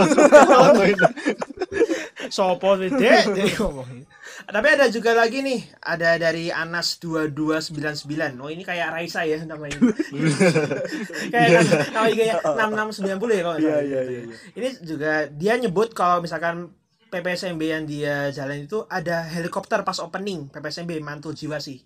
[2.30, 3.30] Sopo sih, Dek?
[3.30, 4.02] Dek ngomongin.
[4.48, 8.08] Tapi ada juga lagi nih, ada dari Anas 2299.
[8.40, 9.76] Oh, ini kayak Raisa ya namanya.
[11.32, 14.36] kayak nama IG-nya 6690 ya kalau Iya, iya, iya, iya.
[14.56, 16.72] Ini juga dia nyebut kalau misalkan
[17.12, 21.84] PPSMB yang dia jalan itu ada helikopter pas opening PPSMB Mantul Jiwa sih.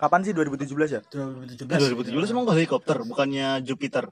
[0.00, 1.00] Kapan sih 2017 ya?
[1.04, 1.68] 2017.
[1.68, 4.08] 2017 emang helikopter, bukannya Jupiter.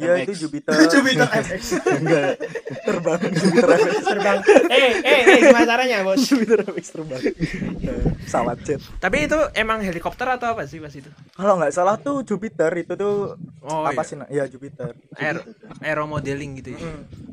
[0.00, 0.72] Iya itu Jupiter.
[0.92, 1.62] Jupiter FX
[2.00, 2.40] Enggak.
[2.82, 4.02] terbang Jupiter FX.
[4.02, 4.38] terbang.
[4.66, 6.18] Eh, eh, eh, gimana caranya, Bos?
[6.22, 7.20] Jupiter FX terbang.
[7.20, 8.80] Eh, Pesawat jet.
[8.96, 11.10] Tapi itu emang helikopter atau apa sih pas itu?
[11.30, 14.08] Kalau nggak salah tuh Jupiter itu tuh Oh, apa iya.
[14.08, 14.16] sih?
[14.30, 14.96] Iya Jupiter.
[15.14, 15.44] Air,
[15.78, 16.80] aero modeling gitu ya.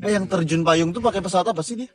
[0.00, 1.88] Eh yang terjun payung tuh pakai pesawat apa sih dia?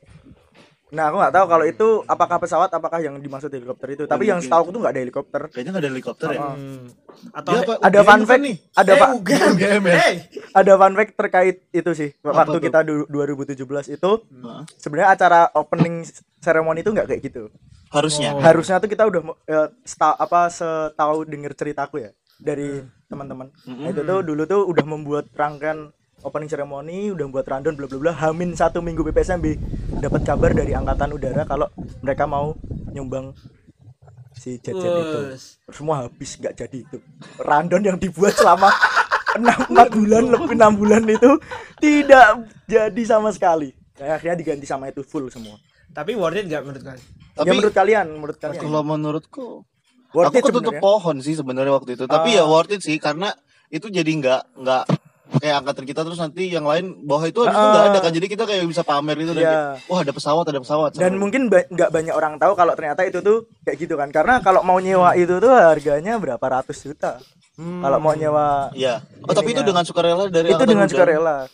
[0.94, 4.04] Nah aku nggak tahu kalau itu apakah pesawat apakah yang dimaksud helikopter itu.
[4.06, 4.46] Tapi yang mungkin.
[4.46, 5.42] setahu aku tuh nggak ada helikopter.
[5.50, 6.42] Kayaknya nggak ada helikopter ya.
[6.46, 6.84] Hmm.
[7.32, 7.74] Atau Dia apa?
[7.82, 8.56] Ada fun bukan fact nih.
[8.72, 9.10] ada eh, pak.
[9.18, 9.96] UGM ya?
[10.04, 10.16] Eh,
[10.54, 12.62] ada fun fact terkait itu sih waktu tuh?
[12.62, 13.58] kita du- 2017
[13.92, 14.62] itu Heeh.
[14.76, 16.06] sebenarnya acara opening
[16.38, 17.44] ceremony itu nggak kayak gitu
[17.90, 18.34] Harusnya.
[18.34, 18.42] Oh.
[18.42, 23.88] harusnya tuh kita udah mo- eh, seta- apa setahu denger ceritaku ya dari teman-teman Nah,
[23.88, 25.94] itu tuh dulu tuh udah membuat rangkaian
[26.24, 28.12] opening ceremony udah buat rundown bla bla bla.
[28.16, 29.46] Hamin satu minggu PPSMB
[30.00, 31.68] dapat kabar dari angkatan udara kalau
[32.00, 32.56] mereka mau
[32.90, 33.36] nyumbang
[34.34, 35.20] si jet jet itu.
[35.70, 36.98] Semua habis nggak jadi itu.
[37.44, 38.72] Rundown yang dibuat selama
[39.38, 41.32] enam empat bulan lebih enam bulan itu
[41.78, 43.76] tidak jadi sama sekali.
[44.00, 45.60] Nah, akhirnya diganti sama itu full semua.
[45.94, 47.06] Tapi worth it gak menurut kalian?
[47.38, 48.62] Tapi ya menurut kalian menurut kalian.
[48.62, 49.46] kalau menurutku
[50.14, 52.06] worth aku it ketutup pohon sih sebenarnya waktu itu.
[52.10, 53.30] Tapi ya worth it sih karena
[53.70, 54.84] itu jadi nggak nggak
[55.36, 58.12] kayak angkatan kita terus nanti yang lain bahwa itu habis itu nggak ada kan.
[58.12, 59.50] Jadi kita kayak bisa pamer itu dan Iya.
[59.50, 60.92] kayak, wah ada pesawat ada pesawat.
[60.94, 64.10] Dan mungkin ba- nggak banyak orang tahu kalau ternyata itu tuh kayak gitu kan.
[64.10, 67.18] Karena kalau mau nyewa itu tuh harganya berapa ratus juta.
[67.54, 69.02] Kalau mau nyewa Iya.
[69.22, 71.46] Oh tapi itu dengan sukarela dari itu dengan sukarela.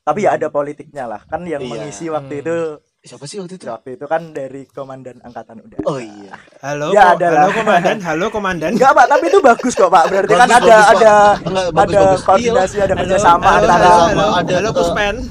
[0.00, 1.20] Tapi ya ada politiknya lah.
[1.24, 1.70] Kan yang Iya.
[1.70, 2.56] mengisi waktu itu
[3.00, 3.64] Siapa sih waktu itu?
[3.64, 6.36] waktu itu kan dari komandan angkatan udara Oh iya.
[6.60, 8.70] Halo, Ya, ko- ada halo komandan, halo komandan.
[8.76, 10.04] Enggak pak, tapi itu bagus kok pak.
[10.06, 12.20] Berarti kan Bagus, ada bagus, ada Enggak, bagus, ada bagus.
[12.22, 15.14] koordinasi, ada Halo, kerjasama halo, antara halo, sama, halo, ada halo Puspen.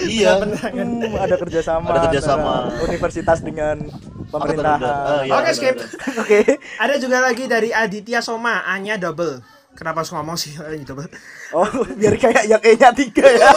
[0.00, 0.32] Iya.
[0.40, 2.52] Hmm, ada kerjasama, Ada kerjasama.
[2.70, 4.78] antara universitas dengan Angkatan pemerintahan.
[4.78, 4.94] udara.
[5.10, 5.76] Ah, iya, Oke, benar, skip.
[6.22, 6.38] Oke.
[6.78, 9.42] Ada juga lagi dari Aditya Soma, A-nya double.
[9.70, 10.54] Kenapa harus ngomong sih
[10.88, 11.10] double?
[11.50, 13.50] Oh, biar kayak yang E-nya tiga ya.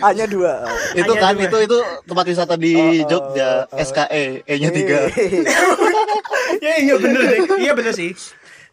[0.00, 0.62] A-nya dua.
[0.92, 1.44] Itu Hanya kan dua.
[1.44, 3.78] itu itu tempat wisata di Oh, oh, Jogja, oh.
[3.78, 4.98] SKE, E-nya tiga.
[6.58, 7.40] ya iya bener deh.
[7.58, 8.12] Iya bener sih.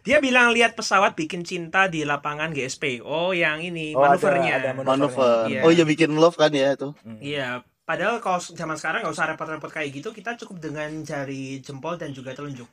[0.02, 3.02] Dia bilang lihat pesawat bikin cinta di lapangan GSP.
[3.02, 4.54] Oh, yang ini Oh, manuvernya.
[4.60, 5.50] ada manuver.
[5.50, 5.66] Manuver.
[5.66, 6.94] Oh iya bikin love kan ya itu.
[7.18, 7.66] Iya.
[7.86, 12.10] Padahal kalau zaman sekarang nggak usah repot-repot kayak gitu, kita cukup dengan jari jempol dan
[12.10, 12.66] juga telunjuk.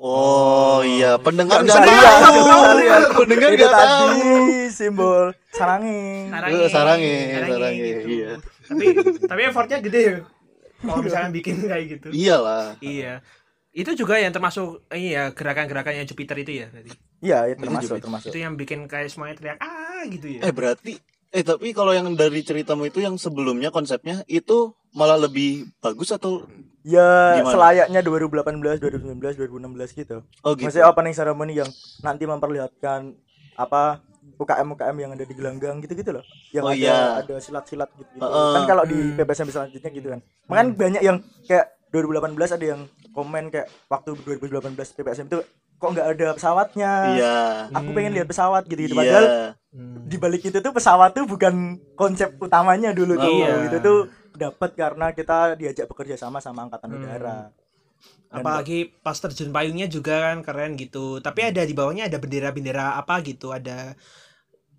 [0.00, 2.40] Oh iya, pendengar Nggak nggak bisa lihat, tahu.
[3.20, 4.72] Pendengar Itu nggak tadi tahu.
[4.72, 6.32] simbol sarangi.
[6.32, 8.30] Eh, sarangi, sarangi, iya.
[8.64, 8.84] Tapi
[9.28, 10.16] tapi effortnya gede ya.
[10.80, 12.08] Kalau misalnya bikin kayak gitu.
[12.16, 12.80] Iyalah.
[12.80, 13.20] Iya.
[13.76, 16.90] Itu juga yang termasuk iya gerakan-gerakannya Jupiter itu ya tadi.
[17.20, 18.04] Iya, itu termasuk juga.
[18.08, 18.28] termasuk.
[18.32, 20.40] Itu yang bikin kayak semuanya teriak ah gitu ya.
[20.48, 20.96] Eh berarti
[21.30, 26.42] eh tapi kalau yang dari ceritamu itu yang sebelumnya konsepnya itu malah lebih bagus atau
[26.80, 27.52] Ya Gimana?
[27.52, 30.24] selayaknya 2018, 2019, 2016 gitu.
[30.40, 30.64] oh gitu.
[30.64, 31.68] Maksudnya opening ceremony yang
[32.00, 33.12] nanti memperlihatkan
[33.52, 34.00] apa
[34.40, 36.24] UKM UKM yang ada di gelanggang gitu-gitu loh.
[36.56, 36.96] Yang Oh, ada iya.
[37.20, 38.08] ada silat-silat gitu.
[38.16, 38.24] -gitu.
[38.24, 38.52] Heeh.
[38.56, 40.20] Kan kalau di PPSM selanjutnya gitu kan.
[40.48, 42.80] Makanya banyak yang kayak 2018 ada yang
[43.10, 45.40] komen kayak waktu 2018 PPSM itu
[45.80, 46.92] kok nggak ada pesawatnya.
[47.16, 47.36] Iya.
[47.72, 48.94] Aku pengen lihat pesawat gitu-gitu.
[48.94, 49.00] Iya.
[49.00, 49.26] Padahal
[50.04, 53.32] di balik itu tuh pesawat tuh bukan konsep utamanya dulu tuh.
[53.40, 53.72] Iya.
[53.72, 53.98] Itu tuh
[54.36, 57.50] dapat karena kita diajak bekerja sama sama angkatan udara.
[58.30, 61.18] Dan Apalagi pas terjun payungnya juga kan keren gitu.
[61.18, 63.98] Tapi ada di bawahnya ada bendera-bendera apa gitu, ada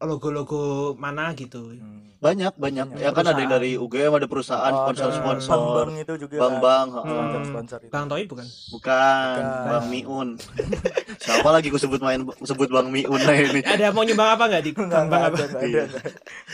[0.02, 0.62] logo-logo
[0.96, 1.74] mana gitu.
[2.18, 3.02] Banyak banyak.
[3.02, 5.58] Ya kan ada yang dari UGM ada perusahaan Oh, sponsor ada sponsor.
[5.58, 7.02] Bank-bank itu juga Bang Bang, kan.
[7.02, 7.10] heeh.
[7.10, 7.90] sponsor-sponsor itu.
[7.90, 8.48] Bang Toi bukan?
[8.70, 9.42] bukan Bukan.
[9.66, 10.30] Bang Miun.
[11.24, 13.62] Siapa lagi gue sebut main sebut Bang Miun nah ini.
[13.62, 15.34] Ada mau nyumbang apa nggak di Bang Bang apa?
[15.34, 15.84] ada, enggak ada, Iya.
[15.88, 16.00] ada.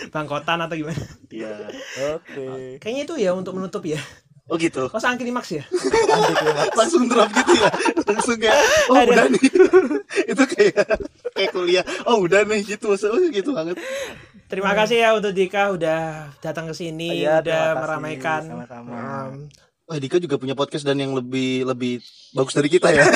[0.07, 1.03] Bang Kotan atau gimana?
[1.27, 1.53] Iya.
[2.15, 2.47] Oke.
[2.79, 3.99] Kayaknya itu ya untuk menutup ya.
[4.47, 4.87] Oh gitu.
[4.87, 5.63] Kok sang klimaks ya?
[6.79, 7.69] Langsung drop gitu ya.
[8.07, 9.11] Langsung kayak oh Ada.
[9.11, 9.43] udah nih.
[10.31, 10.87] itu kayak
[11.35, 11.83] kayak kuliah.
[12.07, 12.95] Oh udah nih gitu.
[12.95, 13.75] Oh gitu banget.
[14.47, 18.47] Terima kasih ya untuk Dika udah datang ke sini, Iya, udah meramaikan.
[18.47, 18.95] Sama-sama.
[19.27, 19.51] Um,
[19.87, 21.99] Wah, Dika juga punya podcast dan yang lebih lebih
[22.31, 23.03] bagus dari kita ya.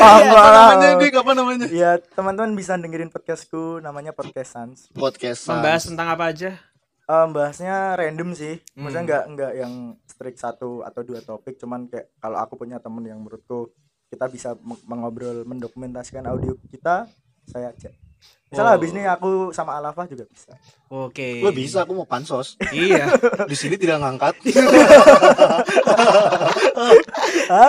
[0.00, 0.52] Apa enggak lah.
[0.52, 1.14] namanya Dik?
[1.20, 1.66] Apa namanya?
[1.68, 4.78] Ya, teman-teman bisa dengerin podcastku namanya Podcast Sans.
[4.92, 5.48] Podcast.
[5.48, 6.56] membahas tentang apa aja?
[7.10, 8.62] Eh, bahasnya random sih.
[8.72, 9.08] Maksudnya Hmm.
[9.08, 9.72] nggak nggak yang
[10.06, 13.74] strict satu atau dua topik, cuman kayak kalau aku punya temen yang menurutku
[14.06, 17.10] kita bisa meng- mengobrol, mendokumentasikan audio kita,
[17.44, 17.90] saya aja.
[18.46, 18.76] Misalnya Oh.
[18.76, 20.52] habis ini aku sama Alafa juga bisa.
[20.88, 21.38] Oke.
[21.40, 22.58] Gue bisa, aku mau pansos.
[22.68, 23.06] Iya.
[23.50, 24.34] Di sini tidak ngangkat.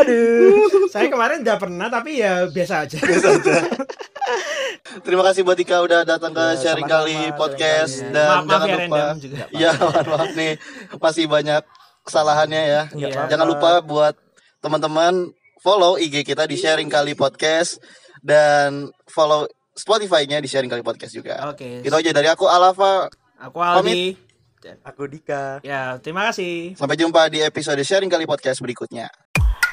[0.02, 0.89] Aduh.
[0.89, 2.98] Saya kemarin udah pernah tapi ya biasa aja.
[5.00, 8.76] Terima kasih buat Dika udah datang ke Ya, sharing kali podcast dan Maaf- jangan ya,
[8.76, 9.44] lupa juga.
[9.56, 10.54] ya maaf, maaf nih
[11.00, 11.64] masih banyak
[12.04, 12.82] kesalahannya ya.
[12.92, 13.32] Iya.
[13.32, 14.16] Jangan lupa buat
[14.60, 15.32] teman-teman
[15.64, 17.80] follow IG kita di sharing kali podcast
[18.20, 21.48] dan follow Spotify-nya di sharing kali podcast juga.
[21.48, 21.80] Oke.
[21.82, 23.08] Itu aja dari aku Alafa.
[23.39, 24.14] Aku Aldi.
[24.86, 25.58] Aku Dika.
[25.66, 26.78] Ya, terima kasih.
[26.78, 29.10] Sampai jumpa di episode sharing kali podcast berikutnya.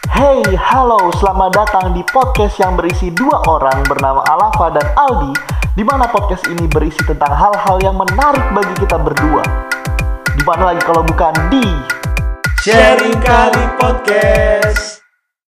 [0.09, 5.37] Hey, halo, selamat datang di podcast yang berisi dua orang bernama Alafa dan Aldi,
[5.77, 9.45] di mana podcast ini berisi tentang hal-hal yang menarik bagi kita berdua.
[10.33, 11.65] Di mana lagi kalau bukan di
[12.65, 14.98] Sharing kali podcast.